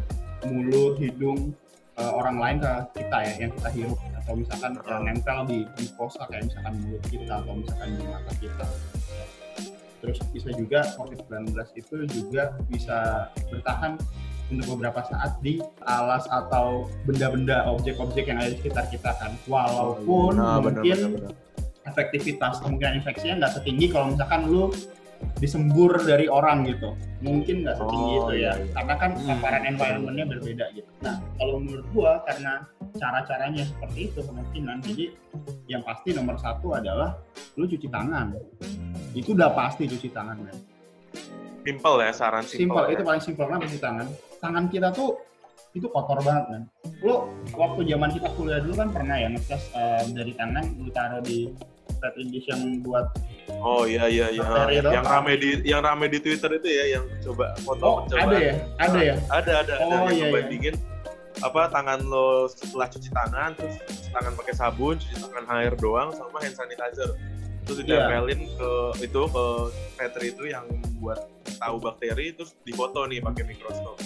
mulut 0.48 0.96
hidung 0.96 1.52
uh, 2.00 2.12
orang 2.16 2.36
lain 2.40 2.56
ke 2.64 2.72
kita 3.04 3.18
ya 3.22 3.32
yang 3.44 3.52
kita 3.52 3.70
hirup 3.76 3.98
atau 4.24 4.32
misalkan 4.36 4.72
yang 4.88 5.04
nempel 5.04 5.38
di 5.44 5.58
mukosa 5.68 6.24
kayak 6.32 6.48
misalkan 6.48 6.74
mulut 6.80 7.02
kita 7.12 7.34
atau 7.44 7.54
misalkan 7.60 7.88
di 7.92 8.04
mata 8.08 8.32
kita 8.40 8.66
terus 9.98 10.18
bisa 10.30 10.50
juga 10.52 10.82
COVID-19 10.94 11.50
itu 11.74 11.94
juga 12.08 12.54
bisa 12.66 13.28
bertahan 13.50 13.98
untuk 14.48 14.80
beberapa 14.80 15.04
saat 15.04 15.36
di 15.38 15.60
alas 15.84 16.24
atau 16.26 16.88
benda-benda 17.04 17.68
objek-objek 17.68 18.26
yang 18.26 18.40
ada 18.40 18.48
di 18.48 18.56
sekitar 18.56 18.88
kita 18.88 19.12
kan. 19.18 19.36
Walaupun 19.44 20.32
Nah, 20.34 20.56
mungkin 20.58 20.96
benar, 20.96 21.10
benar. 21.28 21.32
efektivitas 21.84 22.60
kemungkinan 22.60 23.00
infeksinya 23.00 23.44
nggak 23.44 23.52
setinggi 23.60 23.86
kalau 23.88 24.12
misalkan 24.12 24.48
lu 24.48 24.72
disembur 25.36 25.98
dari 26.00 26.30
orang 26.30 26.62
gitu. 26.64 26.94
Mungkin 27.20 27.66
nggak 27.66 27.76
setinggi 27.76 28.12
Oh, 28.14 28.20
itu 28.24 28.32
iya, 28.38 28.54
ya. 28.54 28.62
iya. 28.62 28.70
karena 28.72 28.94
kan 28.96 29.10
Hmm, 29.12 29.26
paparan 29.28 29.60
benar, 29.60 29.70
environmentnya 29.74 30.26
berbeda 30.30 30.64
gitu. 30.72 30.90
Nah 31.02 31.16
kalau 31.36 31.54
menurut 31.58 31.86
gua 31.92 32.12
karena 32.24 32.52
cara-caranya 32.96 33.64
seperti 33.68 34.08
itu 34.12 34.20
kemungkinan. 34.24 34.76
Jadi 34.80 35.04
yang 35.68 35.84
pasti 35.84 36.16
nomor 36.16 36.40
satu 36.40 36.72
adalah 36.72 37.18
lu 37.60 37.68
cuci 37.68 37.88
tangan. 37.90 38.32
Itu 39.12 39.36
udah 39.36 39.52
pasti 39.52 39.84
cuci 39.84 40.08
tangan 40.08 40.36
men. 40.40 40.56
Simple 41.66 41.96
ya 42.00 42.12
saran 42.16 42.44
simple. 42.46 42.64
Simpel, 42.64 42.84
ya. 42.88 42.90
itu 42.96 43.02
paling 43.04 43.22
simpel 43.22 43.44
kenapa 43.50 43.64
cuci 43.68 43.80
tangan. 43.82 44.06
Tangan 44.40 44.64
kita 44.72 44.88
tuh 44.94 45.20
itu 45.76 45.86
kotor 45.92 46.18
banget 46.24 46.44
kan. 46.48 46.62
Lu 47.04 47.28
waktu 47.52 47.80
zaman 47.84 48.08
kita 48.14 48.28
kuliah 48.34 48.60
dulu 48.64 48.74
kan 48.80 48.88
pernah 48.88 49.16
ya 49.20 49.28
ngecas 49.28 49.62
eh, 49.76 50.02
dari 50.16 50.32
tangan 50.32 50.64
lu 50.80 50.88
taruh 50.88 51.20
di 51.20 51.52
pet 51.98 52.14
dish 52.30 52.46
yang 52.48 52.80
buat 52.86 53.10
Oh 53.58 53.82
iya 53.88 54.06
iya 54.06 54.30
iya. 54.30 54.44
Yang 54.92 55.06
rame 55.08 55.32
di 55.40 55.50
yang 55.66 55.80
rame 55.82 56.06
di 56.06 56.18
Twitter 56.22 56.50
itu 56.56 56.68
ya 56.68 56.84
yang 56.98 57.04
coba 57.24 57.56
foto 57.64 57.84
Oh, 57.84 57.96
ada 58.14 58.36
ya? 58.38 58.54
Ada 58.78 58.98
ya? 59.02 59.14
Ada 59.32 59.52
ada 59.66 59.72
ada 59.82 59.84
Oh, 60.06 60.08
yang 60.12 60.30
iya, 60.30 60.44
iya. 60.46 60.72
Apa 61.38 61.70
tangan 61.70 62.02
lo 62.02 62.50
setelah 62.50 62.90
cuci 62.90 63.10
tangan 63.10 63.54
terus 63.54 63.78
cuci 63.78 64.10
tangan 64.10 64.32
pakai 64.34 64.54
sabun, 64.54 64.94
cuci 64.98 65.14
tangan 65.22 65.44
air 65.58 65.72
doang 65.78 66.10
sama 66.10 66.42
hand 66.42 66.54
sanitizer. 66.54 67.14
Terus 67.62 67.84
Iya. 67.84 68.08
ditempelin 68.08 68.40
ke 68.56 68.70
itu 69.04 69.20
ke 69.28 69.44
filter 69.94 70.22
itu 70.24 70.42
yang 70.48 70.64
buat 70.98 71.20
tahu 71.60 71.76
bakteri 71.78 72.32
terus 72.32 72.56
difoto 72.64 73.04
nih 73.04 73.20
pakai 73.20 73.44
mikroskop. 73.44 74.00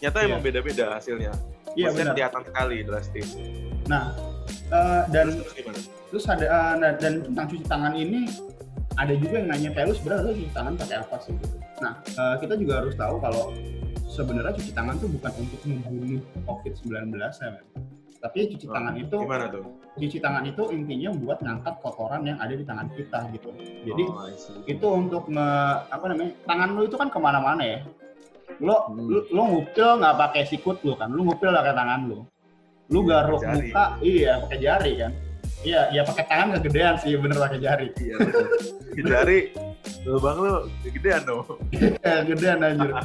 Nyata 0.00 0.18
Iya. 0.18 0.26
emang 0.32 0.42
beda-beda 0.42 0.84
hasilnya. 0.96 1.32
Iya 1.72 1.88
Maksudnya 1.88 1.94
benar. 1.94 2.14
kelihatan 2.16 2.42
sekali 2.48 2.76
drastis. 2.84 3.28
Nah, 3.86 4.04
eh, 4.72 5.02
dan 5.12 5.26
Terus, 5.28 5.36
terus 5.44 5.54
gimana? 5.54 5.78
terus 6.12 6.24
ada 6.28 6.46
nah, 6.76 6.92
dan 6.96 7.12
tentang 7.24 7.46
cuci 7.48 7.64
tangan 7.68 7.92
ini 7.96 8.20
ada 8.92 9.12
juga 9.16 9.34
yang 9.40 9.48
nanya 9.48 9.70
sebenarnya 9.72 10.24
lu 10.28 10.32
cuci 10.36 10.52
tangan 10.52 10.72
pakai 10.76 10.96
apa 11.00 11.16
sih 11.24 11.32
gitu. 11.36 11.56
Nah, 11.80 11.92
eh, 12.04 12.34
kita 12.40 12.54
juga 12.60 12.72
harus 12.84 12.94
tahu 12.96 13.16
kalau 13.20 13.44
sebenarnya 14.12 14.52
cuci 14.52 14.72
tangan 14.72 14.94
tuh 14.96 15.08
bukan 15.08 15.32
untuk 15.34 15.60
membunuh 15.64 16.20
COVID-19 16.44 17.16
ya, 17.16 17.48
men. 17.48 17.64
Tapi 18.22 18.38
cuci 18.48 18.66
Oh, 18.66 18.72
tangan 18.72 18.94
itu 18.94 19.16
Gimana 19.18 19.46
tuh? 19.50 19.64
cuci 19.92 20.18
tangan 20.20 20.44
itu 20.46 20.62
intinya 20.70 21.10
buat 21.12 21.38
ngangkat 21.42 21.74
kotoran 21.80 22.22
yang 22.22 22.38
ada 22.38 22.54
di 22.54 22.62
tangan 22.62 22.86
kita 22.92 23.18
gitu. 23.32 23.50
Jadi 23.82 24.04
Oh, 24.06 24.28
itu 24.64 24.86
untuk 24.88 25.26
nge 25.26 25.48
apa 25.88 26.04
namanya 26.06 26.30
tangan 26.44 26.68
lu 26.70 26.86
itu 26.86 26.94
kan 26.94 27.08
ke 27.08 27.18
mana-mana 27.18 27.62
ya 27.62 27.80
lo 28.60 28.86
Hmm. 28.86 29.08
lu, 29.08 29.20
lu 29.26 29.42
ngupil 29.48 29.98
nggak 29.98 30.14
pakai 30.14 30.42
sikut 30.44 30.84
lu 30.84 30.94
kan 30.94 31.08
lu 31.08 31.24
ngupil 31.24 31.50
pakai 31.50 31.72
tangan 31.72 32.00
lu 32.06 32.20
lu 32.86 33.00
Iya, 33.00 33.08
garuk 33.08 33.40
jari. 33.40 33.58
muka 33.72 33.84
iya 34.04 34.32
pakai 34.38 34.58
jari 34.60 34.92
kan 34.94 35.12
iya 35.62 35.80
iya 35.88 36.02
pakai 36.04 36.24
tangan 36.28 36.48
kegedean 36.54 36.94
sih 36.94 37.16
bener 37.16 37.38
pakai 37.40 37.58
jari 37.58 37.88
Iya, 37.96 38.14
betul. 38.20 38.46
Jari 40.02 40.10
lubang 40.10 40.36
lu 40.36 40.52
gedean 40.84 41.22
dong. 41.22 41.46
eh, 42.02 42.20
gedean 42.28 42.58
anjir 42.58 42.90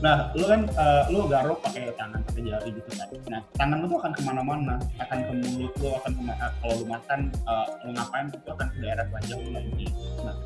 nah 0.00 0.32
lu 0.32 0.44
kan 0.46 0.60
eh, 0.64 1.02
lu 1.10 1.28
garuk 1.28 1.58
pakai 1.60 1.92
tangan 1.92 2.24
pakai 2.24 2.42
jari 2.46 2.70
gitu 2.72 2.90
kan 2.94 3.08
nah 3.28 3.40
tangan 3.52 3.76
lu 3.82 3.86
tuh 3.86 3.98
akan 4.00 4.12
ke 4.14 4.22
mana-mana 4.22 4.74
akan 4.96 5.18
ke 5.20 5.32
mulut 5.44 5.72
lu 5.76 5.88
akan 5.92 6.10
ke 6.16 6.22
kalau 6.56 6.74
lu 6.78 6.86
makan 6.86 7.20
eh, 7.28 7.66
lu 7.84 7.90
ngapain 7.92 8.26
itu 8.30 8.48
akan 8.48 8.66
ke 8.70 8.76
daerah 8.80 9.04
keranjang 9.10 9.38
lu 9.38 9.50
nanti 9.50 9.86
nah 10.22 10.36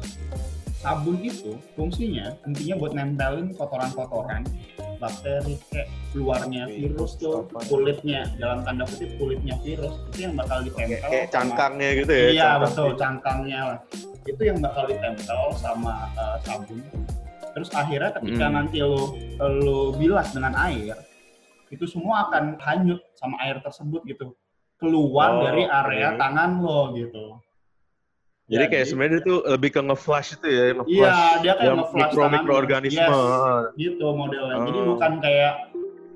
sabun 0.74 1.16
itu 1.20 1.52
fungsinya 1.72 2.26
intinya 2.44 2.74
buat 2.76 2.92
nempelin 2.92 3.46
kotoran-kotoran 3.54 4.42
bakteri 4.98 5.54
kayak 5.70 5.88
keluarnya 6.10 6.64
virus 6.66 7.14
tuh 7.14 7.44
kulitnya 7.68 8.26
dalam 8.36 8.64
tanda 8.64 8.84
kutip 8.84 9.10
kulitnya 9.16 9.54
virus 9.60 9.94
itu 10.08 10.18
yang 10.22 10.34
bakal 10.34 10.60
ditempel 10.60 10.98
Kayak 10.98 11.08
sama- 11.24 11.32
cangkangnya 11.32 11.88
gitu 11.94 12.12
ya. 12.12 12.24
iya 12.26 12.42
cangkang. 12.42 12.62
betul 12.64 12.88
cangkangnya 12.96 13.60
lah 13.64 13.78
itu 14.24 14.42
yang 14.42 14.58
bakal 14.58 14.84
ditempel 14.84 15.40
sama 15.54 16.08
uh, 16.14 16.36
sabun 16.40 16.80
terus 17.52 17.70
akhirnya 17.70 18.10
ketika 18.12 18.46
Hmm. 18.46 18.54
nanti 18.56 18.78
lo 18.80 19.14
lo 19.38 19.92
bilas 19.92 20.32
dengan 20.32 20.56
air 20.58 20.96
itu 21.68 21.84
semua 21.84 22.28
akan 22.28 22.56
hanyut 22.58 23.00
sama 23.14 23.38
air 23.40 23.58
tersebut 23.60 24.02
gitu 24.04 24.34
keluar 24.76 25.30
Oh, 25.32 25.42
dari 25.44 25.64
area 25.64 26.12
oke. 26.12 26.18
tangan 26.18 26.50
lo 26.58 26.92
gitu 26.92 27.38
Jadi 28.44 28.64
kayak 28.68 28.86
sebenarnya 28.86 29.18
itu 29.20 29.34
lebih 29.40 29.70
ke 29.70 29.80
nge-flash 29.80 30.36
itu 30.36 30.46
ya, 30.46 30.64
nge-flash 30.74 30.92
iya 31.16 31.40
dia 31.40 31.52
kayak 31.54 31.64
yang 31.64 31.78
nge-flush 31.80 32.12
mikro 32.12 32.24
mikroorganisme. 32.28 33.00
Yes, 33.00 33.64
gitu 33.74 34.06
modelnya 34.12 34.56
jadi 34.62 34.78
Oh. 34.78 34.86
bukan 34.92 35.12
kayak 35.18 35.52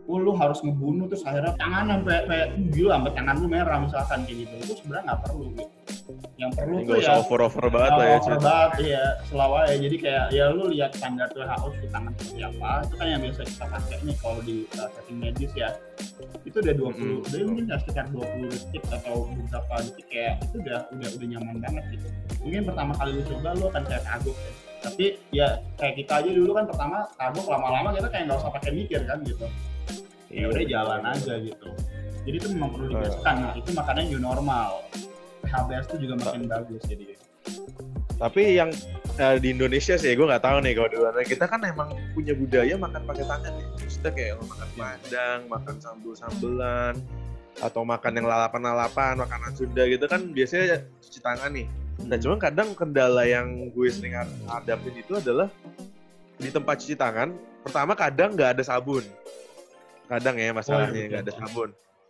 oh, 0.09 0.17
lu 0.17 0.33
harus 0.33 0.59
ngebunuh 0.65 1.05
terus 1.07 1.21
akhirnya 1.29 1.53
tangan 1.61 1.85
sampai 1.93 2.17
kayak 2.25 2.49
gila 2.73 2.93
sampai 2.97 3.12
tangan 3.12 3.35
lu 3.45 3.47
merah 3.47 3.79
misalkan 3.85 4.19
kayak 4.25 4.38
gitu 4.49 4.55
itu 4.65 4.75
sebenarnya 4.81 5.05
nggak 5.05 5.21
perlu 5.29 5.45
gitu 5.53 5.65
yang 6.41 6.50
perlu 6.57 6.77
Ini 6.81 6.88
tuh 6.88 6.97
ya 6.97 7.05
usah 7.05 7.17
over-over 7.21 7.67
banget 7.69 7.93
lah 7.93 8.07
ya. 8.09 8.17
Oh, 8.17 8.21
cerita. 8.25 8.41
banget 8.49 8.73
ya 8.81 9.05
selalu 9.29 9.55
ya 9.61 9.77
jadi 9.77 9.97
kayak 10.00 10.25
ya 10.33 10.45
lu 10.49 10.65
lihat 10.73 10.91
standar 10.97 11.29
WHO 11.37 11.67
cuci 11.69 11.88
tangan 11.93 12.12
seperti 12.17 12.41
apa 12.41 12.71
itu 12.88 12.95
kan 12.97 13.07
yang 13.12 13.21
biasa 13.21 13.41
kita 13.45 13.65
pakai 13.69 13.97
nih 14.00 14.17
kalau 14.17 14.41
di 14.41 14.57
uh, 14.81 14.88
setting 14.97 15.19
medis 15.21 15.53
ya 15.53 15.69
itu 16.49 16.57
udah 16.57 16.75
20 16.75 16.88
Mm-mm. 16.88 17.27
udah 17.29 17.38
mungkin 17.45 17.65
ya 17.69 17.77
sekitar 17.85 18.07
20 18.09 18.49
detik 18.49 18.83
atau 18.88 19.15
beberapa 19.29 19.75
detik 19.85 20.07
kayak 20.09 20.35
itu 20.49 20.57
udah 20.65 20.79
udah 20.97 21.09
udah 21.21 21.27
nyaman 21.29 21.57
banget 21.61 21.85
gitu 21.93 22.09
mungkin 22.41 22.62
pertama 22.65 22.93
kali 22.97 23.11
lu 23.12 23.23
coba 23.29 23.49
lu 23.53 23.65
akan 23.69 23.83
kayak 23.85 24.03
kagok 24.09 24.37
ya 24.41 24.53
tapi 24.79 25.05
ya 25.35 25.49
kayak 25.75 25.95
kita 25.99 26.12
aja 26.23 26.31
dulu 26.31 26.50
kan 26.55 26.65
pertama 26.71 26.97
kagok 27.19 27.47
lama-lama 27.50 27.88
kita 27.93 28.09
kayak 28.09 28.25
nggak 28.31 28.38
usah 28.41 28.53
pakai 28.55 28.71
mikir 28.73 29.00
kan 29.05 29.19
gitu 29.27 29.45
ya 30.28 30.47
udah 30.49 30.64
jalan 30.64 31.02
aja 31.04 31.35
gitu 31.40 31.68
jadi 32.28 32.37
itu 32.37 32.49
memang 32.52 32.70
perlu 32.76 32.87
dibiasakan 32.92 33.35
nah 33.40 33.52
itu 33.56 33.70
makanya 33.73 34.02
new 34.12 34.20
normal 34.20 34.85
HBS 35.49 35.87
itu 35.94 35.97
juga 36.08 36.14
makin 36.28 36.44
bagus 36.50 36.82
jadi 36.85 37.16
Tapi 38.18 38.58
yang 38.58 38.75
eh, 39.14 39.38
di 39.38 39.54
Indonesia 39.54 39.94
sih, 39.94 40.18
gue 40.18 40.26
nggak 40.26 40.42
tahu 40.42 40.58
nih 40.58 40.75
kalau 40.75 40.88
di 40.90 40.97
luar 40.99 41.14
negeri. 41.14 41.38
kita 41.38 41.47
kan 41.47 41.62
emang 41.62 41.94
punya 42.18 42.35
budaya 42.35 42.75
makan 42.75 43.06
pakai 43.06 43.25
tangan 43.30 43.52
ya. 43.54 43.66
Maksudnya 43.78 44.11
kayak 44.11 44.35
makan 44.42 44.68
padang, 44.75 45.40
makan 45.47 45.75
sambel-sambelan, 45.78 46.94
atau 47.62 47.82
makan 47.82 48.12
yang 48.18 48.26
lalapan-lalapan, 48.26 49.23
makanan 49.23 49.52
Sunda 49.54 49.87
gitu 49.87 50.06
kan 50.06 50.35
biasanya 50.35 50.82
cuci 51.02 51.20
tangan 51.23 51.50
nih. 51.54 51.66
Nah 52.06 52.18
cuma 52.18 52.37
kadang 52.38 52.75
kendala 52.75 53.23
yang 53.26 53.70
gue 53.75 53.88
sering 53.90 54.14
hadapin 54.47 54.94
itu 54.94 55.18
adalah 55.18 55.50
di 56.38 56.50
tempat 56.50 56.78
cuci 56.78 56.94
tangan, 56.94 57.35
pertama 57.66 57.99
kadang 57.99 58.38
nggak 58.38 58.58
ada 58.58 58.62
sabun. 58.62 59.02
Kadang 60.09 60.35
ya 60.35 60.50
masalahnya 60.50 60.88
betul. 60.91 61.09
nggak 61.09 61.23
ada 61.23 61.33
sabun. 61.35 61.69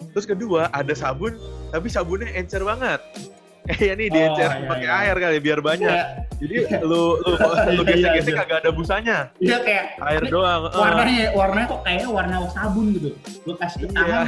Terus 0.09 0.27
kedua 0.27 0.63
ada 0.71 0.95
sabun, 0.95 1.33
tapi 1.69 1.87
sabunnya 1.89 2.31
encer 2.33 2.63
banget. 2.63 3.03
Kayak 3.69 4.01
nih 4.01 4.09
Oh, 4.09 4.15
diencer 4.15 4.49
iya, 4.51 4.65
pakai 4.65 4.87
iya. 4.87 4.97
air 5.05 5.17
kali 5.19 5.39
biar 5.39 5.61
banyak. 5.61 5.91
kayak 5.93 6.09
Jadi 6.39 6.57
lu 6.81 7.03
lu 7.19 7.33
lu 7.69 7.83
Iya, 7.85 7.85
gesek-gesek 7.85 8.33
iya. 8.33 8.41
kagak 8.41 8.59
ada 8.63 8.71
busanya. 8.71 9.17
Iya 9.37 9.57
kayak 9.61 9.85
Air 10.01 10.23
ini 10.23 10.31
doang. 10.31 10.63
eh. 10.65 10.73
warnanya 10.73 11.27
warnanya 11.35 11.67
kok 11.69 11.81
kayaknya 11.83 12.09
warna 12.09 12.37
sabun 12.49 12.87
gitu. 12.95 13.11
Lu 13.45 13.53
kasih 13.53 13.79
Iya. 13.83 13.93
tangan, 13.93 14.27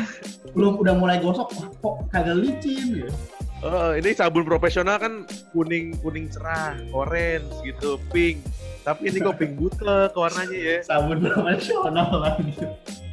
belum 0.53 0.73
udah 0.77 0.95
mulai 0.95 1.17
gosok, 1.19 1.49
wah, 1.55 1.69
kok 1.73 1.95
kagak 2.11 2.37
licin 2.37 2.85
gitu. 2.99 3.13
Eh, 3.61 3.93
ini 3.97 4.11
sabun 4.11 4.45
profesional 4.45 4.97
kan 4.97 5.25
kuning 5.53 5.97
kuning 6.01 6.29
cerah, 6.29 6.77
orange 6.91 7.49
gitu, 7.63 7.97
pink. 8.11 8.45
Tapi 8.81 9.13
ini 9.13 9.19
kok 9.21 9.37
pink 9.37 9.53
butek 9.61 10.13
warnanya 10.17 10.57
ya. 10.57 10.77
Sabun 10.85 11.21
profesional 11.21 12.09
lagi. 12.17 12.53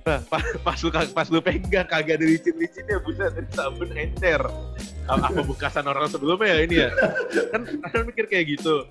Nah, 0.07 0.23
pas, 0.31 0.43
pas 0.63 0.79
lu 0.79 0.89
pas 1.11 1.27
lu 1.27 1.39
pegang 1.43 1.83
kagak 1.83 2.15
ada 2.15 2.25
licin-licinnya 2.25 3.03
buset 3.03 3.35
dari 3.35 3.49
sabun 3.51 3.91
encer. 3.91 4.39
Apa 5.07 5.27
apa 5.27 5.41
bekasan 5.43 5.83
orang 5.83 6.07
sebelumnya 6.07 6.55
ya 6.55 6.59
ini 6.63 6.75
ya? 6.87 6.89
Kan 7.51 7.67
kan 7.67 8.01
mikir 8.07 8.31
kayak 8.31 8.55
gitu. 8.55 8.87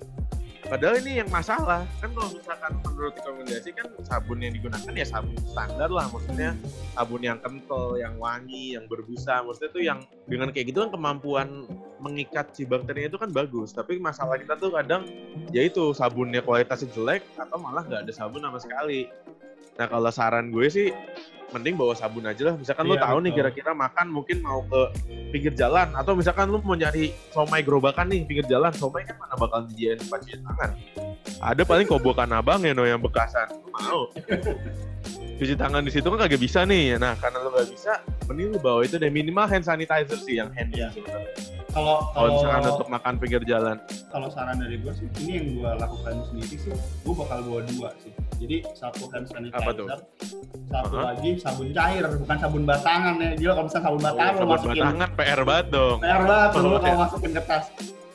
Padahal 0.67 0.99
ini 0.99 1.23
yang 1.23 1.31
masalah. 1.31 1.87
Kan 2.03 2.11
kalau 2.11 2.27
misalkan 2.35 2.71
menurut 2.83 3.15
rekomendasi 3.15 3.71
kan 3.71 3.87
sabun 4.03 4.43
yang 4.43 4.51
digunakan 4.51 4.91
ya 4.91 5.07
sabun 5.07 5.31
standar 5.47 5.87
lah. 5.87 6.11
Maksudnya 6.11 6.59
sabun 6.91 7.23
yang 7.23 7.39
kental, 7.39 7.95
yang 7.95 8.19
wangi, 8.19 8.75
yang 8.75 8.83
berbusa. 8.91 9.47
Maksudnya 9.47 9.71
tuh 9.71 9.83
yang 9.87 9.99
dengan 10.27 10.51
kayak 10.51 10.75
gitu 10.75 10.83
kan 10.83 10.91
kemampuan 10.91 11.63
mengikat 12.03 12.51
si 12.51 12.67
bakterinya 12.67 13.15
itu 13.15 13.19
kan 13.19 13.31
bagus. 13.31 13.71
Tapi 13.71 13.95
masalah 13.95 14.35
kita 14.35 14.59
tuh 14.59 14.75
kadang 14.75 15.07
ya 15.55 15.63
itu 15.63 15.95
sabunnya 15.95 16.43
kualitasnya 16.43 16.91
jelek 16.91 17.23
atau 17.39 17.55
malah 17.55 17.87
nggak 17.87 18.03
ada 18.03 18.11
sabun 18.11 18.43
sama 18.43 18.59
sekali. 18.59 19.07
Nah 19.79 19.87
kalau 19.87 20.11
saran 20.11 20.51
gue 20.51 20.67
sih 20.67 20.91
mending 21.55 21.75
bawa 21.79 21.93
sabun 21.95 22.27
aja 22.27 22.51
lah. 22.51 22.55
Misalkan 22.59 22.83
lo 22.87 22.95
Iya, 22.95 23.03
tahu 23.07 23.17
nih 23.23 23.31
kira-kira 23.31 23.71
makan 23.71 24.07
mungkin 24.11 24.37
mau 24.43 24.59
ke 24.67 24.81
pinggir 25.31 25.53
jalan 25.55 25.87
atau 25.95 26.13
misalkan 26.17 26.51
lu 26.51 26.59
mau 26.59 26.75
nyari 26.75 27.15
somai 27.31 27.63
gerobakan 27.63 28.11
nih 28.11 28.27
pinggir 28.27 28.45
jalan, 28.51 28.71
somai 28.75 29.07
kan 29.07 29.15
mana 29.15 29.35
bakal 29.39 29.63
tempat 29.67 30.19
cuci 30.23 30.37
tangan. 30.43 30.69
Ada 31.39 31.61
paling 31.63 31.87
kobokan 31.87 32.29
abang 32.33 32.63
ya 32.65 32.73
no 32.75 32.83
yang 32.83 32.99
bekasan. 32.99 33.47
Lu 33.63 33.69
mau? 33.71 34.01
Cuci 35.37 35.53
tangan 35.53 35.85
di 35.85 35.91
situ 35.93 36.07
kan 36.07 36.17
kagak 36.19 36.41
bisa 36.41 36.65
nih. 36.65 36.97
Nah 36.97 37.13
karena 37.15 37.37
lu 37.39 37.49
gak 37.49 37.69
bisa, 37.69 37.93
mending 38.25 38.51
lu 38.51 38.59
bawa 38.59 38.81
itu 38.81 38.97
deh 38.97 39.07
minimal 39.07 39.45
hand 39.45 39.61
sanitizer 39.61 40.17
sih 40.17 40.37
yang 40.37 40.49
hand 40.51 40.73
sebenarnya. 40.73 41.31
Kalau 41.67 42.09
Kalau 42.09 42.27
misalkan 42.33 42.61
untuk 42.67 42.89
makan 42.89 43.13
pinggir 43.21 43.43
jalan. 43.45 43.77
kalau 44.09 44.27
saran 44.27 44.57
dari 44.57 44.81
gue 44.81 44.89
sih 44.91 45.05
ini 45.21 45.31
yang 45.31 45.47
gue 45.53 45.71
lakukan 45.77 46.15
sendiri 46.25 46.55
sih, 46.57 46.73
gue 46.73 47.13
bakal 47.13 47.37
bawa 47.45 47.61
dua 47.69 47.89
sih. 48.01 48.09
Jadi 48.37 48.65
satu 48.73 49.05
hand 49.13 49.29
sanitizer, 49.29 49.61
Apa 49.61 49.71
tuh? 49.71 49.87
satu 50.67 50.95
Aha. 50.95 51.13
lagi 51.13 51.37
sabun 51.37 51.69
cair, 51.69 52.01
bukan 52.17 52.37
sabun 52.39 52.63
batangan 52.65 53.15
ya. 53.21 53.29
Gila 53.37 53.51
kalau 53.53 53.65
misalnya 53.69 53.85
sabun 53.85 54.01
batangan 54.01 54.33
lo 54.33 54.39
Sabun 54.39 54.49
masukin 54.49 54.81
batangan 54.81 55.09
PR 55.13 55.41
banget 55.45 55.67
dong. 55.69 55.97
PR 56.01 56.21
banget 56.25 56.49
Oh, 56.49 56.59
lu 56.59 56.77
kalau 56.81 56.97
masukin 56.97 57.31
ke 57.31 57.41
tas. 57.45 57.65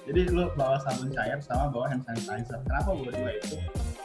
Jadi 0.02 0.20
lu 0.28 0.42
bawa 0.52 0.76
sabun 0.82 1.08
cair 1.14 1.38
sama 1.38 1.64
bawa 1.70 1.86
hand 1.86 2.02
sanitizer. 2.02 2.58
Kenapa 2.66 2.88
bawa 2.90 3.10
dua 3.14 3.30
itu? 3.30 3.56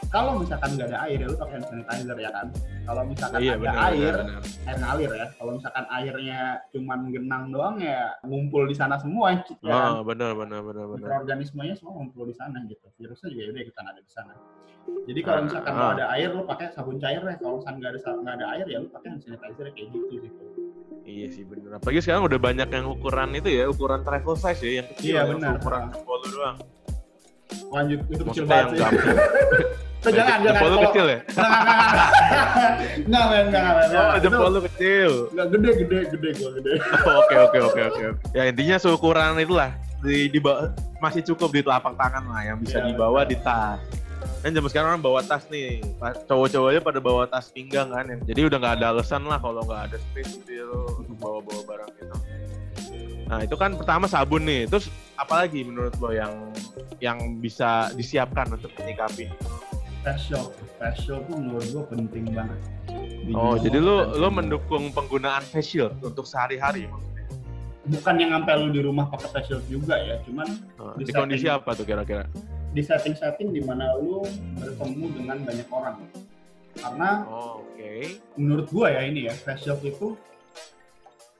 Kalau 0.08 0.40
misalkan 0.40 0.72
nggak 0.72 0.88
ada 0.88 0.98
air 1.04 1.18
ya 1.18 1.26
lu 1.26 1.36
pakai 1.36 1.54
hand 1.54 1.66
sanitizer 1.68 2.16
ya 2.16 2.30
kan 2.30 2.46
kalau 2.82 3.02
misalkan 3.04 3.38
Iya 3.38 3.52
ada 3.52 3.60
benar. 3.60 3.76
air 3.84 4.14
benar, 4.14 4.40
benar. 4.40 4.42
air 4.64 4.76
ngalir 4.78 5.10
ya 5.12 5.26
kalau 5.34 5.52
misalkan 5.54 5.84
airnya 5.90 6.40
cuman 6.70 6.98
genang 7.08 7.44
doang 7.48 7.76
ya 7.76 8.00
ngumpul 8.22 8.62
di 8.64 8.72
sana 8.72 8.96
semua 8.96 9.26
ya 9.30 9.44
kan? 9.44 9.90
Oh, 9.94 10.00
benar 10.02 10.32
benar 10.32 10.60
benar 10.62 10.84
benar. 10.86 10.98
mikroorganismenya 10.98 11.74
semua 11.74 11.92
ngumpul 11.94 12.24
di 12.24 12.34
sana 12.34 12.56
gitu 12.64 12.86
virusnya 12.94 13.28
juga 13.28 13.42
udah 13.50 13.62
ikutan 13.62 13.84
ada 13.86 14.00
di 14.00 14.10
sana 14.10 14.32
jadi 15.04 15.20
kalau 15.20 15.40
misalkan 15.44 15.68
Ah. 15.70 15.78
mau 15.78 15.90
ada 15.92 16.06
air 16.10 16.28
lu 16.30 16.42
pakai 16.42 16.66
sabun 16.72 16.96
cair 16.96 17.20
ya 17.20 17.36
kalau 17.36 17.60
misalkan 17.60 17.74
nggak 17.76 17.90
ada 17.92 18.10
nggak 18.18 18.34
ada 18.34 18.46
air 18.50 18.66
ya 18.66 18.78
lu 18.78 18.88
pakai 18.88 19.08
hand 19.10 19.22
sanitizer 19.22 19.66
kayak 19.68 19.88
gitu 19.90 20.14
gitu 20.22 20.42
Iya 21.00 21.24
sih 21.26 21.40
benar. 21.40 21.80
Apalagi 21.80 22.04
sekarang 22.04 22.28
udah 22.28 22.36
banyak 22.38 22.68
yang 22.68 22.84
ukuran 22.86 23.32
itu 23.32 23.48
ya, 23.48 23.64
ukuran 23.64 24.04
travel 24.04 24.36
size 24.36 24.60
ya, 24.60 24.72
yang 24.76 24.86
kecil. 24.92 25.08
Iya, 25.08 25.20
yang 25.22 25.28
benar. 25.34 25.52
Ukuran 25.56 25.82
jempol 25.88 26.16
lu 26.18 26.28
doang. 26.30 26.56
lanjut 27.68 27.98
itu 28.06 28.22
kecil 28.22 28.44
banget 28.44 28.76
yang 28.76 28.92
sih 28.92 29.08
jangan 29.98 30.38
jangan 30.40 30.44
Jempol 30.46 30.68
lu 30.70 30.78
kecil 30.86 31.06
ya? 31.06 31.18
Nggak, 31.28 31.50
nggak, 31.50 31.72
nggak, 31.74 31.90
nggak. 31.90 32.08
Nggak, 33.08 33.24
men, 33.28 33.44
nggak, 33.50 33.62
nggak, 33.62 33.74
men. 33.90 33.98
Oh, 33.98 34.18
jempol 34.20 34.48
lu 34.50 34.60
kecil. 34.70 35.12
nggak 35.34 35.46
gede, 35.50 35.70
gede, 35.82 35.98
gede, 36.12 36.28
gua 36.38 36.50
gede. 36.60 36.72
Oh, 36.78 37.14
Oke 37.24 37.36
oke 37.36 37.58
oke 37.64 37.80
oke. 37.90 38.02
Ya 38.30 38.42
intinya 38.46 38.76
seukuran 38.78 39.34
itulah 39.36 39.70
di, 40.00 40.30
di 40.30 40.38
masih 40.98 41.22
cukup 41.26 41.50
di 41.50 41.60
telapak 41.62 41.94
tangan 41.98 42.24
lah 42.26 42.42
yang 42.44 42.58
bisa 42.58 42.78
Iya, 42.78 42.94
dibawa 42.94 43.26
betul. 43.26 43.30
di 43.32 43.36
tas. 43.42 43.80
Kan 44.38 44.50
zaman 44.54 44.68
sekarang 44.70 44.88
orang 44.94 45.02
bawa 45.02 45.20
tas 45.22 45.42
nih, 45.50 45.82
cowok-cowoknya 46.30 46.80
pada 46.80 46.98
bawa 47.02 47.26
tas 47.26 47.50
pinggang 47.50 47.90
kan, 47.90 48.06
ya. 48.06 48.16
jadi 48.22 48.46
udah 48.46 48.58
nggak 48.58 48.74
ada 48.78 48.86
alasan 48.94 49.26
lah 49.26 49.38
kalau 49.42 49.66
nggak 49.66 49.90
ada 49.90 49.96
space 49.98 50.38
gitu 50.42 50.62
ya 50.62 50.66
untuk 50.94 51.16
bawa-bawa 51.18 51.62
barang 51.66 51.90
gitu. 51.98 52.14
Nah 53.28 53.38
itu 53.42 53.54
kan 53.54 53.74
pertama 53.74 54.06
sabun 54.06 54.46
nih, 54.46 54.70
terus 54.70 54.86
apalagi 55.14 55.66
menurut 55.66 55.90
lo 55.98 56.14
yang 56.14 56.34
yang 57.02 57.18
bisa 57.42 57.90
disiapkan 57.94 58.46
untuk 58.54 58.70
menyikapi? 58.78 59.26
Facial, 60.08 60.44
facial 60.74 61.20
tuh 61.22 61.36
menurut 61.36 61.68
gua 61.68 61.84
penting 61.86 62.24
banget. 62.32 62.56
Di 63.20 63.32
Oh 63.34 63.60
jadi 63.60 63.76
lo 63.76 64.08
lo 64.08 64.24
banget. 64.24 64.32
mendukung 64.32 64.88
penggunaan 64.88 65.44
facial 65.44 65.92
untuk 66.00 66.24
sehari-hari 66.24 66.88
maksudnya? 66.88 67.06
bukan 67.88 68.14
yang 68.16 68.32
sampai 68.34 68.52
lu 68.54 68.68
di 68.68 68.80
rumah 68.80 69.04
pakai 69.06 69.28
facial 69.30 69.60
juga 69.66 69.96
ya, 69.98 70.16
cuman 70.22 70.48
Nah, 70.76 70.92
Di 70.94 71.04
di 71.04 71.12
kondisi 71.12 71.44
setting. 71.44 71.56
apa 71.58 71.70
tuh 71.72 71.84
kira-kira? 71.84 72.24
di 72.68 72.80
setting-setting 72.80 73.48
di 73.50 73.60
mana 73.60 73.96
lu 73.96 74.24
bertemu 74.54 75.04
dengan 75.10 75.36
banyak 75.42 75.68
orang. 75.68 75.96
Karena 76.74 77.10
Oh, 77.26 77.64
Oke. 77.66 78.16
menurut 78.34 78.68
gua 78.68 78.88
ya 78.90 79.04
ini 79.04 79.24
ya 79.24 79.34
facial 79.34 79.76
itu 79.82 80.16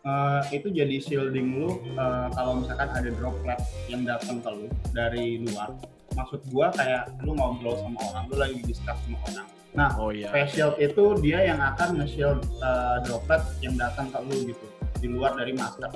eh, 0.02 0.40
itu 0.52 0.68
jadi 0.68 0.96
shielding 0.98 1.48
lu 1.54 1.68
eh, 1.90 2.26
kalau 2.32 2.60
misalkan 2.60 2.88
ada 2.90 3.08
droplet 3.10 3.60
yang 3.86 4.04
datang 4.04 4.40
ke 4.40 4.50
lu 4.50 4.66
dari 4.92 5.40
luar. 5.42 5.72
Maksud 6.18 6.40
gua 6.50 6.74
kayak 6.74 7.14
lu 7.22 7.38
ngobrol 7.38 7.78
sama 7.78 7.98
orang, 8.10 8.22
lu 8.26 8.34
lagi 8.36 8.58
discuss 8.66 8.98
sama 9.06 9.18
orang. 9.30 9.46
Nah, 9.78 9.90
Oh 10.00 10.10
iya. 10.10 10.26
face 10.34 10.58
shield 10.58 10.74
itu 10.82 11.04
dia 11.22 11.44
yang 11.44 11.60
akan 11.62 12.02
nge-shield 12.02 12.40
uh, 12.58 12.98
droplet 13.06 13.38
yang 13.62 13.78
datang 13.78 14.10
ke 14.10 14.18
lu 14.26 14.50
gitu 14.50 14.66
di 14.98 15.06
luar 15.06 15.38
dari 15.38 15.54
masker 15.54 15.92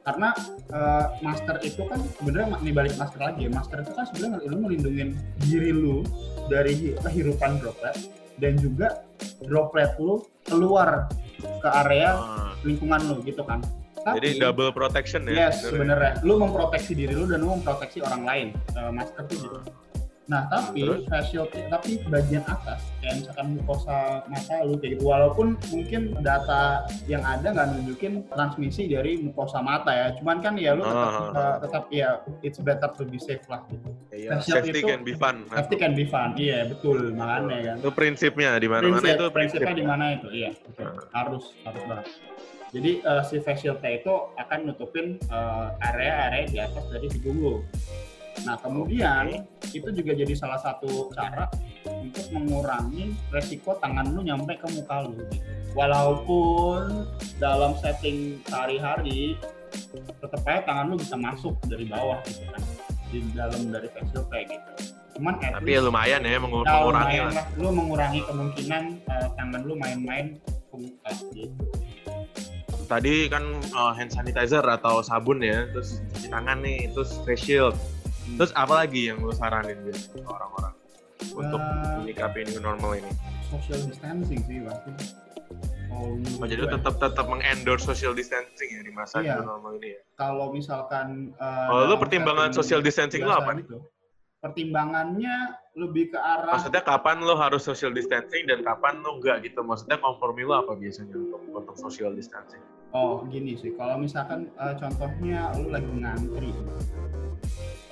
karena 0.00 0.32
uh, 0.72 1.06
masker 1.20 1.60
itu 1.62 1.84
kan 1.86 2.00
sebenarnya 2.18 2.56
nih 2.64 2.72
balik 2.74 2.94
masker 2.96 3.20
lagi 3.20 3.46
ya 3.46 3.50
masker 3.52 3.84
itu 3.84 3.92
kan 3.92 4.04
sebenarnya 4.10 4.48
lu 4.48 4.56
melindungi 4.58 5.04
diri 5.44 5.70
lu 5.70 6.02
dari 6.48 6.96
kehirupan 6.98 7.60
droplet 7.60 7.94
dan 8.40 8.56
juga 8.58 9.04
droplet 9.44 9.92
lu 10.00 10.24
keluar 10.48 11.06
ke 11.38 11.68
area 11.84 12.16
Ah, 12.16 12.50
lingkungan 12.64 13.00
lu 13.12 13.20
gitu 13.22 13.44
kan 13.44 13.60
jadi 14.02 14.28
double 14.38 14.70
protection 14.70 15.24
ya? 15.24 15.48
yes 15.48 15.62
sebenarnya 15.62 16.20
lu 16.20 16.36
memproteksi 16.36 16.92
diri 16.92 17.12
lu 17.12 17.24
dan 17.24 17.40
lu 17.40 17.54
memproteksi 17.54 18.00
orang 18.00 18.22
lain 18.22 18.46
Uh, 18.72 18.90
masker 18.90 19.24
tuh 19.26 19.36
gitu 19.38 19.60
Nah, 20.30 20.46
tapi 20.46 20.86
Terus? 20.86 21.10
face 21.10 21.34
shield 21.34 21.50
tapi 21.50 21.98
bagian 22.06 22.46
atas 22.46 22.86
kayak 23.02 23.18
misalkan 23.18 23.58
mukosa 23.58 24.22
mata 24.30 24.62
lu 24.62 24.78
kayak 24.78 24.94
gitu 24.94 25.02
walaupun 25.02 25.58
mungkin 25.74 26.14
data 26.22 26.86
yang 27.04 27.26
ada 27.26 27.50
nggak 27.50 27.66
nunjukin 27.74 28.22
transmisi 28.30 28.86
dari 28.86 29.18
mukosa 29.18 29.58
mata 29.58 29.90
ya. 29.90 30.14
Cuman 30.14 30.38
kan 30.38 30.54
ya 30.54 30.78
lu 30.78 30.86
tetap 30.86 31.10
Ah. 31.10 31.34
uh, 31.34 31.56
tetap 31.58 31.84
ya 31.90 32.22
it's 32.46 32.62
better 32.62 32.86
to 32.94 33.02
be 33.02 33.18
safe 33.18 33.42
lah 33.50 33.66
gitu. 33.66 33.90
Iya, 34.14 34.38
safety 34.38 34.78
itu- 34.78 34.86
can 34.86 35.02
be 35.02 35.18
fun. 35.18 35.50
Safety 35.50 35.74
can 35.74 35.98
be 35.98 36.06
fun. 36.06 36.38
Iya, 36.38 36.70
betul 36.70 37.10
makanya 37.10 37.58
kan. 37.66 37.76
Itu 37.82 37.90
prinsipnya 37.90 38.50
di 38.54 38.68
mana-mana 38.70 39.02
Prinsip, 39.02 39.18
itu 39.18 39.26
prinsipnya 39.34 39.66
prinsip. 39.66 39.74
di 39.74 39.84
mana 39.84 40.04
itu? 40.14 40.26
Iya. 40.30 40.50
Ah. 40.78 40.94
harus 41.10 41.58
harus 41.66 41.82
banget. 41.82 42.06
Jadi 42.70 43.02
uh, 43.02 43.22
si 43.26 43.42
face 43.42 43.66
itu 43.66 44.14
akan 44.38 44.58
nutupin 44.70 45.18
uh, 45.26 45.74
area-area 45.82 46.46
di 46.46 46.58
atas 46.62 46.86
dari 46.86 47.10
hidung 47.10 47.38
lu. 47.42 47.54
Nah, 48.46 48.56
kemudian 48.62 49.42
itu 49.74 49.88
juga 49.90 50.12
jadi 50.14 50.32
salah 50.38 50.56
satu 50.56 51.10
cara 51.12 51.50
untuk 51.84 52.24
mengurangi 52.30 53.12
resiko 53.34 53.74
tangan 53.82 54.14
lu 54.14 54.22
nyampe 54.22 54.54
ke 54.54 54.70
muka 54.70 55.02
lu. 55.10 55.18
Walaupun 55.74 57.10
dalam 57.42 57.74
setting 57.82 58.38
sehari-hari 58.46 59.34
tetap 60.22 60.42
aja 60.46 60.62
tangan 60.62 60.94
lu 60.94 60.96
bisa 60.98 61.18
masuk 61.18 61.58
dari 61.66 61.86
bawah 61.90 62.22
gitu 62.26 62.46
kan 62.54 62.62
di 63.10 63.18
dalam 63.34 63.60
dari 63.74 63.90
face 63.90 64.06
shield 64.14 64.26
kayak 64.30 64.46
gitu. 64.54 64.70
Cuman 65.18 65.34
Tapi 65.42 65.70
ya 65.74 65.80
lumayan 65.82 66.22
ya 66.22 66.38
mengu- 66.38 66.62
Ya, 66.62 66.80
mengurangi 66.80 67.18
lumayan 67.18 67.26
lah. 67.34 67.34
lah. 67.34 67.46
Lu 67.58 67.68
mengurangi 67.74 68.20
kemungkinan 68.24 68.82
uh, 69.10 69.26
tangan 69.34 69.60
lu 69.66 69.74
main-main 69.74 70.26
ke 70.46 70.74
muka 70.78 71.10
gitu. 71.34 71.66
Tadi 72.90 73.30
kan 73.30 73.44
uh, 73.70 73.94
hand 73.94 74.10
sanitizer 74.10 74.60
atau 74.60 74.98
sabun 75.00 75.38
ya, 75.38 75.62
terus 75.70 76.02
cuci 76.10 76.26
tangan 76.26 76.58
nih, 76.58 76.90
terus 76.90 77.22
face 77.22 77.38
shield. 77.40 77.76
Terus 78.34 78.50
apa 78.52 78.74
lagi 78.76 79.06
yang 79.06 79.22
lu 79.22 79.30
saranin 79.30 79.78
ke 79.86 79.94
orang-orang 80.20 80.74
untuk 81.30 81.60
Eh, 81.60 81.94
menyikapi 82.02 82.46
new 82.46 82.58
normal 82.60 82.98
ini? 82.98 83.10
social 83.46 83.78
distancing 83.82 84.38
sih 84.40 84.58
pasti. 84.62 84.90
Oh, 85.90 86.14
jadi 86.42 86.66
tetap 86.68 86.98
tetap 86.98 87.26
mengendorse 87.26 87.82
social 87.84 88.10
distancing 88.10 88.70
ya 88.70 88.80
di 88.80 88.90
masa 88.90 89.18
Iya. 89.20 89.38
new 89.38 89.46
normal 89.48 89.74
ini 89.76 89.88
ya? 89.92 90.00
kalau 90.14 90.50
misalkan 90.50 91.34
uh, 91.36 91.66
Kalau 91.66 91.82
lu 91.86 91.96
pertimbangan 91.96 92.50
social 92.50 92.78
distancing 92.78 93.22
lu 93.22 93.30
apa 93.30 93.50
nih? 93.52 93.66
Pertimbangannya 94.40 95.52
lebih 95.76 96.10
ke 96.10 96.18
arah 96.18 96.56
Maksudnya 96.56 96.80
kapan 96.80 97.20
lu 97.20 97.36
harus 97.36 97.60
social 97.60 97.92
distancing 97.92 98.48
dan 98.48 98.64
kapan 98.64 98.96
lu 99.04 99.20
enggak 99.20 99.44
gitu? 99.44 99.60
Maksudnya 99.60 100.00
kompromi 100.00 100.48
lu 100.48 100.56
apa 100.56 100.72
biasanya 100.72 101.12
untuk 101.12 101.44
untuk 101.52 101.76
social 101.76 102.16
distancing? 102.16 102.64
oh 102.90 103.22
gini 103.28 103.54
sih. 103.54 103.70
Kalau 103.76 104.00
misalkan 104.00 104.50
uh, 104.56 104.74
contohnya 104.74 105.52
lu 105.54 105.70
lagi 105.70 105.92
ngantri, 105.94 106.50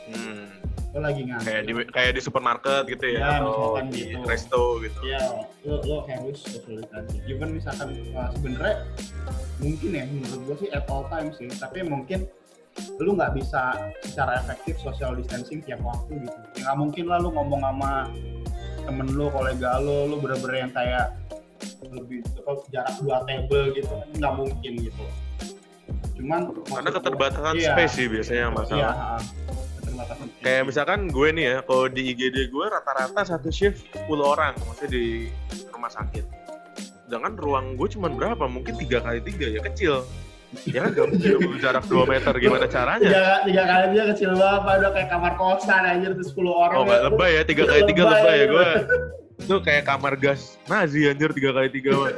Hmm. 0.09 0.49
lu 0.91 0.99
lagi 0.99 1.23
ngantri. 1.23 1.47
kayak 1.53 1.63
di 1.63 1.73
kayak 1.93 2.13
di 2.17 2.23
supermarket 2.25 2.83
gitu 2.89 3.07
ya, 3.13 3.21
Ya, 3.21 3.29
atau 3.39 3.53
misalkan 3.53 3.87
di 3.93 4.01
gitu. 4.09 4.25
resto 4.25 4.63
gitu. 4.81 4.99
ya 5.05 5.21
lo, 5.63 5.77
lo 5.85 5.97
harus 6.09 6.37
social 6.41 6.81
distancing 6.81 7.21
even 7.29 7.49
misalkan 7.55 7.89
uh, 8.11 8.33
sebenarnya 8.33 8.77
mungkin 9.61 9.89
ya 9.93 10.03
menurut 10.09 10.41
gue 10.49 10.57
sih 10.65 10.69
at 10.73 10.89
all 10.89 11.05
times 11.13 11.37
sih 11.37 11.47
tapi 11.53 11.85
mungkin 11.85 12.25
lu 12.99 13.15
nggak 13.15 13.35
bisa 13.35 13.93
secara 14.03 14.43
efektif 14.43 14.79
social 14.79 15.15
distancing 15.15 15.63
tiap 15.63 15.79
waktu 15.83 16.23
gitu 16.23 16.39
ya 16.59 16.61
nggak 16.67 16.77
mungkin 16.79 17.05
lah 17.07 17.19
lu 17.19 17.31
ngomong 17.31 17.61
sama 17.63 17.93
temen 18.83 19.07
lu 19.13 19.27
kolega 19.29 19.79
lu 19.79 20.09
lu 20.09 20.17
bener-bener 20.19 20.67
yang 20.67 20.73
kayak 20.73 21.07
lebih 21.91 22.21
apa, 22.39 22.53
jarak 22.71 22.95
dua 23.01 23.23
table 23.25 23.65
gitu 23.73 23.95
nggak 24.17 24.33
mungkin 24.35 24.73
gitu 24.79 25.05
cuman 26.19 26.41
Karena 26.51 26.67
maksud 26.67 26.83
gua- 26.83 26.97
keterbatasan 26.99 27.55
iya, 27.55 27.71
space 27.73 27.93
sih 27.95 28.07
biasanya 28.11 28.41
yang 28.43 28.55
iya, 28.55 28.59
masalah. 28.59 28.95
ha, 28.95 29.17
keterbatasan 29.79 30.27
space. 30.27 30.43
Kayak 30.43 30.63
misalkan 30.67 31.01
gue 31.07 31.29
nih 31.31 31.45
ya, 31.47 31.57
kalau 31.63 31.85
di 31.87 32.03
IGD 32.11 32.37
gue 32.51 32.65
rata-rata 32.67 33.21
satu 33.23 33.49
shift 33.55 33.87
10 33.95 34.19
orang, 34.19 34.55
maksudnya 34.67 34.99
di 34.99 35.07
rumah 35.71 35.87
sakit. 35.87 36.25
Sedangkan 37.07 37.35
ruang 37.39 37.67
gue 37.79 37.87
cuma 37.95 38.11
berapa? 38.11 38.51
Mungkin 38.51 38.75
tiga 38.77 38.99
kali 38.99 39.23
tiga 39.23 39.47
ya 39.47 39.63
kecil. 39.63 40.03
Ya 40.65 40.81
kan 40.89 40.91
gak 40.97 41.07
mungkin 41.13 41.61
jarak 41.61 41.85
2 41.85 42.09
meter 42.09 42.33
gimana 42.41 42.65
caranya? 42.65 43.05
tiga, 43.05 43.27
tiga 43.45 43.63
kali 43.69 43.85
dia 43.93 44.05
kecil 44.17 44.31
banget 44.33 44.81
udah 44.81 44.93
kayak 44.97 45.09
kamar 45.13 45.33
kosan 45.37 45.83
anjir 45.85 46.11
tuh 46.17 46.25
10 46.25 46.49
orang 46.49 46.77
Oh 46.77 46.83
nggak 46.89 47.03
lebay 47.05 47.31
ya, 47.37 47.43
tiga 47.45 47.63
kali 47.69 47.83
tiga 47.85 48.03
Lebay, 48.09 48.33
ya 48.33 48.47
gue. 48.49 48.69
Itu 49.45 49.57
kayak 49.61 49.85
kamar 49.85 50.13
gas 50.17 50.57
Nazi 50.65 51.05
anjir 51.05 51.31
tiga 51.37 51.51
kali 51.53 51.69
tiga 51.69 51.91
mah. 52.01 52.13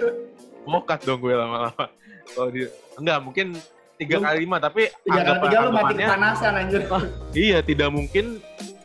Mokat 0.62 1.02
dong 1.02 1.18
gue 1.18 1.34
lama-lama. 1.34 1.84
Kalau 2.30 2.50
di 2.54 2.70
enggak 2.94 3.18
mungkin 3.18 3.46
tiga 3.98 4.16
kali 4.22 4.46
lima 4.46 4.56
tapi 4.62 4.86
tiga 5.02 5.20
kali 5.26 5.38
tiga 5.50 5.56
lu 5.66 5.70
mati 5.74 5.92
kepanasan 5.98 6.52
anjir 6.56 6.82
iya 7.36 7.58
tidak 7.60 7.92
mungkin 7.92 8.40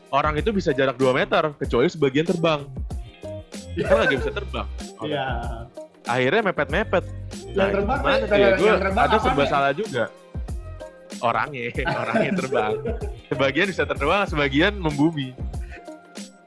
orang 0.09 0.35
itu 0.35 0.49
bisa 0.51 0.73
jarak 0.73 0.97
2 0.97 1.13
meter 1.13 1.53
kecuali 1.61 1.85
sebagian 1.85 2.25
terbang. 2.25 2.65
Kita 3.77 3.93
lagi 3.93 4.15
bisa 4.17 4.31
terbang. 4.33 4.67
iya 5.05 5.69
Akhirnya 6.05 6.41
mepet-mepet. 6.53 7.05
yang 7.55 7.71
terbang 7.71 7.99
gimana 8.03 8.15
eh, 8.19 8.27
tuh 8.27 8.35
ya? 8.35 8.43
yang 8.43 8.59
Gue 8.59 8.71
terbang 8.77 9.05
ada 9.07 9.17
serba 9.23 9.43
salah 9.47 9.71
juga. 9.71 10.03
Orangnya, 11.23 11.71
orangnya 12.03 12.31
terbang. 12.35 12.71
Sebagian 13.31 13.67
bisa 13.71 13.83
terbang, 13.87 14.21
sebagian 14.27 14.73
membumi. 14.77 15.33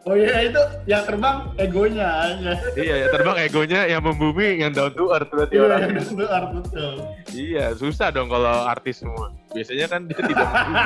oh 0.09 0.17
iya 0.17 0.49
itu 0.49 0.57
yang 0.89 1.05
terbang 1.05 1.53
egonya 1.61 2.09
aja 2.09 2.57
iya, 2.81 3.05
ya, 3.05 3.07
terbang 3.13 3.45
egonya 3.45 3.85
yang 3.93 4.01
membumi, 4.01 4.57
yang 4.57 4.73
down 4.73 4.89
to 4.97 5.13
earth 5.13 5.29
berarti 5.29 5.53
iya 5.53 5.69
orang. 5.69 5.81
yang 5.85 6.01
betul 6.49 6.95
Iya, 7.29 7.65
susah 7.77 8.09
dong 8.09 8.33
kalau 8.33 8.65
artis 8.65 9.05
semua. 9.05 9.29
Biasanya 9.53 9.85
kan 9.93 10.09
dia 10.09 10.17
tidak 10.17 10.49
membumi. 10.49 10.81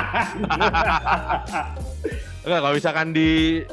Enggak, 2.43 2.59
kalau 2.59 2.75
misalkan 2.75 3.07
di 3.15 3.29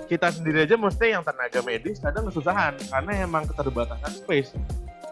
kita 0.06 0.30
sendiri 0.30 0.62
aja 0.62 0.78
mesti 0.78 1.10
yang 1.10 1.26
tenaga 1.26 1.58
medis 1.66 1.98
kadang 1.98 2.30
kesusahan 2.30 2.78
karena 2.86 3.10
emang 3.26 3.42
keterbatasan 3.50 4.14
space. 4.14 4.54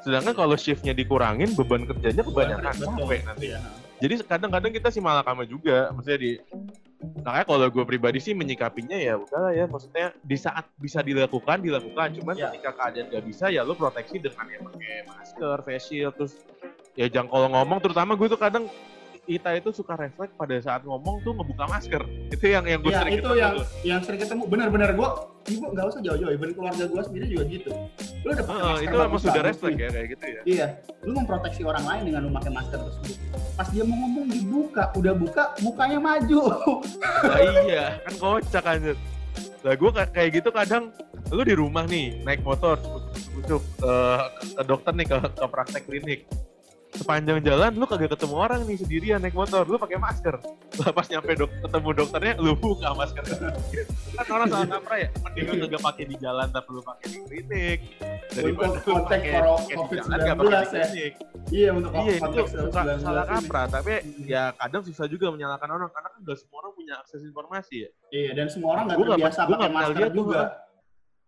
Sedangkan 0.06 0.30
kalau 0.30 0.54
shiftnya 0.54 0.94
dikurangin, 0.94 1.58
beban 1.58 1.82
kerjanya 1.82 2.22
kebanyakan 2.22 2.70
capek 2.70 3.20
nanti. 3.26 3.50
Iya. 3.50 3.58
Jadi 3.98 4.14
kadang-kadang 4.22 4.70
kita 4.70 4.94
sih 4.94 5.02
malah 5.02 5.26
kama 5.26 5.42
juga, 5.42 5.90
maksudnya 5.90 6.22
di 6.22 6.32
makanya 7.18 7.46
kalau 7.50 7.66
gue 7.66 7.82
pribadi 7.82 8.22
sih 8.22 8.30
menyikapinya 8.30 8.94
ya 8.94 9.18
udahlah 9.18 9.50
ya, 9.50 9.66
maksudnya 9.66 10.14
di 10.22 10.38
saat 10.38 10.70
bisa 10.78 11.02
dilakukan 11.02 11.58
dilakukan, 11.58 12.14
cuman 12.14 12.38
Ya. 12.38 12.54
ketika 12.54 12.78
keadaan 12.78 13.10
gak 13.10 13.24
bisa 13.26 13.50
ya 13.50 13.66
lo 13.66 13.74
proteksi 13.74 14.22
dengan 14.22 14.46
ya 14.54 14.58
pakai 14.62 14.94
masker, 15.02 15.56
face 15.66 15.84
shield, 15.90 16.14
terus 16.14 16.38
ya 16.94 17.10
jangan 17.10 17.26
kalau 17.26 17.48
ngomong, 17.58 17.78
terutama 17.82 18.14
gue 18.14 18.30
tuh 18.30 18.38
kadang 18.38 18.70
kita 19.28 19.60
itu 19.60 19.68
suka 19.76 19.92
refleks 19.92 20.32
pada 20.32 20.56
saat 20.56 20.80
ngomong 20.88 21.20
tuh 21.20 21.36
ngebuka 21.36 21.68
masker, 21.68 22.00
itu 22.32 22.44
yang 22.48 22.64
yang 22.64 22.80
gue 22.80 22.88
Ya, 22.88 23.04
sering 23.04 23.12
itu 23.12 23.20
ketemu 23.20 23.36
yang 23.36 23.52
tuh. 23.52 23.66
yang 23.84 24.00
sering 24.00 24.20
ketemu. 24.24 24.42
Benar-benar 24.48 24.90
gua, 24.96 25.08
ibu 25.44 25.64
nggak 25.68 25.84
usah 25.84 26.00
jauh-jauh. 26.00 26.32
Even 26.32 26.50
keluarga 26.56 26.84
gua 26.88 27.02
sendiri 27.04 27.26
juga 27.28 27.44
gitu. 27.52 27.70
Lu 28.24 28.28
udah 28.32 28.44
pakai 28.48 28.56
Heeh, 28.56 28.64
masker 28.72 28.86
itu 28.88 28.96
emang 29.04 29.20
sudah 29.20 29.42
refleks 29.44 29.76
ya 29.76 29.88
kayak 29.92 30.06
gitu 30.08 30.24
ya. 30.24 30.40
Iya, 30.48 30.66
lu 31.04 31.12
memproteksi 31.12 31.62
orang 31.68 31.84
lain 31.84 32.02
dengan 32.08 32.20
lu 32.24 32.30
pakai 32.32 32.50
masker 32.56 32.78
tersebut. 32.80 33.16
Pas 33.52 33.68
dia 33.68 33.84
mau 33.84 33.96
ngomong 34.00 34.26
dibuka, 34.32 34.82
udah 34.96 35.12
buka, 35.12 35.44
mukanya 35.60 35.98
maju. 36.00 36.40
Nah, 37.20 37.38
iya, 37.68 37.84
kan 38.08 38.14
kocak 38.16 38.64
anjir. 38.64 38.96
Lah 39.60 39.74
gue 39.76 39.90
kayak 39.92 40.30
gitu 40.32 40.48
kadang 40.48 40.88
lu 41.28 41.44
di 41.44 41.52
rumah 41.52 41.84
nih 41.84 42.24
naik 42.24 42.40
motor 42.40 42.80
cucuk 43.36 43.60
eh, 43.84 44.20
ke 44.56 44.62
dokter 44.64 44.92
nih 44.96 45.06
ke, 45.06 45.16
ke 45.20 45.46
praktek 45.46 45.82
klinik 45.84 46.20
sepanjang 46.90 47.38
jalan 47.40 47.70
lu 47.72 47.84
kagak 47.84 48.10
ketemu 48.10 48.34
orang 48.34 48.60
nih 48.62 48.76
sendirian 48.76 49.18
naik 49.18 49.32
motor. 49.32 49.62
Lu 49.62 49.76
pakai 49.76 49.96
masker. 49.96 50.40
Lah 50.78 50.90
pas 50.90 51.04
nyampe 51.04 51.32
dok 51.34 51.50
ketemu 51.60 51.88
dokternya 51.94 52.32
lu 52.36 52.52
buka 52.52 52.90
masker. 52.92 53.22
Kan 54.14 54.26
orang 54.30 54.48
salah 54.48 54.68
kaprah 54.70 54.98
ya? 54.98 55.08
Mending 55.20 55.44
lu 55.44 55.66
kagak 55.66 55.82
pakai 55.84 56.04
di 56.04 56.16
jalan 56.16 56.46
tapi 56.48 56.68
lu 56.70 56.80
pakai 56.80 57.06
di 57.06 57.18
klinik. 57.22 57.78
Daripada 58.28 58.68
Untuk 58.70 58.82
pro- 58.82 59.04
di 59.04 59.28
jalan 59.28 59.50
COVID-19 59.68 60.08
nggak 60.16 60.36
pakai 60.36 60.48
di 60.48 60.54
ya. 60.54 60.64
klinik. 60.64 61.12
Iya, 61.48 61.68
untuk 61.72 61.90
iya 61.94 62.12
itu 62.12 62.22
konteks 62.22 62.50
19 62.52 63.00
salah 63.00 63.24
kaprah 63.26 63.66
tapi 63.66 63.92
Hmm. 63.98 64.24
ya 64.26 64.42
kadang 64.54 64.82
susah 64.82 65.06
juga 65.06 65.26
menyalahkan 65.28 65.64
orang 65.66 65.88
karena 65.88 66.08
kan 66.08 66.20
gak 66.22 66.36
semua 66.36 66.56
orang 66.60 66.72
punya 66.74 66.94
akses 66.98 67.20
informasi 67.22 67.74
ya. 67.78 67.90
Iya, 68.10 68.30
dan 68.34 68.46
semua 68.46 68.68
orang 68.74 68.84
nggak 68.86 68.98
terbiasa 68.98 69.40
gua 69.42 69.56
pakai 69.56 69.70
masker 69.70 70.10
juga. 70.12 70.40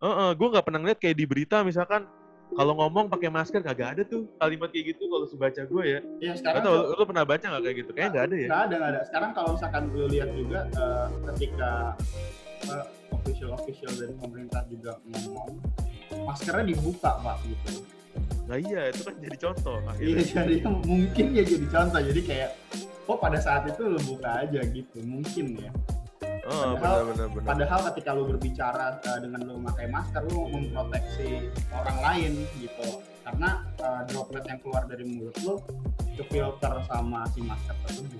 Heeh, 0.01 0.31
gue 0.33 0.49
nggak 0.49 0.65
pernah 0.65 0.79
ngeliat 0.79 0.99
kayak 0.99 1.13
di 1.15 1.25
berita 1.25 1.57
misalkan 1.61 2.09
kalau 2.51 2.73
ngomong 2.77 3.07
pakai 3.07 3.31
masker 3.31 3.63
kagak 3.63 3.89
ada 3.99 4.03
tuh 4.03 4.27
kalimat 4.37 4.69
kayak 4.75 4.95
gitu 4.97 5.07
kalau 5.07 5.27
sebaca 5.27 5.63
gue 5.63 5.85
ya. 5.87 6.01
Iya, 6.19 6.33
sekarang 6.37 6.63
tau, 6.67 6.99
lu 6.99 7.05
pernah 7.07 7.25
baca 7.25 7.45
nggak 7.47 7.63
kayak 7.63 7.77
gitu? 7.79 7.91
Kayaknya 7.95 8.11
nggak 8.11 8.25
ada 8.25 8.35
ya. 8.35 8.49
nggak 8.49 8.63
ada 8.63 8.75
nggak 8.75 8.91
ada. 8.91 9.01
Sekarang 9.07 9.31
kalau 9.33 9.51
misalkan 9.55 9.83
lu 9.95 10.07
lihat 10.11 10.31
juga 10.35 10.61
eh, 10.67 11.07
ketika 11.31 11.71
eh, 12.67 12.85
official 13.15 13.51
official 13.55 13.93
dari 13.95 14.15
pemerintah 14.19 14.63
juga 14.67 14.93
ngomong 15.07 15.51
maskernya 16.27 16.65
dibuka 16.75 17.11
pak 17.23 17.37
gitu. 17.47 17.71
Nah 18.51 18.59
iya, 18.59 18.91
itu 18.91 19.03
kan 19.07 19.15
jadi 19.23 19.37
contoh 19.39 19.77
Iya 20.03 20.19
jadi 20.43 20.55
mungkin 20.67 21.27
ya 21.39 21.43
jadi 21.47 21.67
contoh. 21.71 22.01
Jadi 22.03 22.21
kayak 22.27 22.51
oh 23.07 23.17
pada 23.19 23.39
saat 23.39 23.67
itu 23.71 23.83
lu 23.87 23.99
buka 24.03 24.43
aja 24.43 24.61
gitu 24.67 24.99
mungkin 25.07 25.47
ya. 25.59 25.71
Oh, 26.51 26.75
padahal, 26.75 27.07
benar, 27.07 27.15
benar, 27.15 27.29
benar. 27.31 27.47
padahal 27.47 27.81
ketika 27.95 28.11
lu 28.11 28.27
berbicara 28.27 28.99
uh, 29.07 29.19
dengan 29.23 29.41
lu 29.47 29.63
memakai 29.63 29.87
masker, 29.87 30.23
lu 30.35 30.51
memproteksi 30.51 31.47
orang 31.71 31.99
lain 32.03 32.43
gitu. 32.59 32.99
Karena 33.23 33.63
uh, 33.79 34.03
droplet 34.11 34.43
yang 34.51 34.59
keluar 34.59 34.83
dari 34.91 35.07
mulut 35.07 35.37
lu 35.47 35.63
itu 36.11 36.27
filter 36.27 36.75
sama 36.91 37.23
si 37.31 37.47
masker 37.47 37.77
tersebut. 37.87 38.19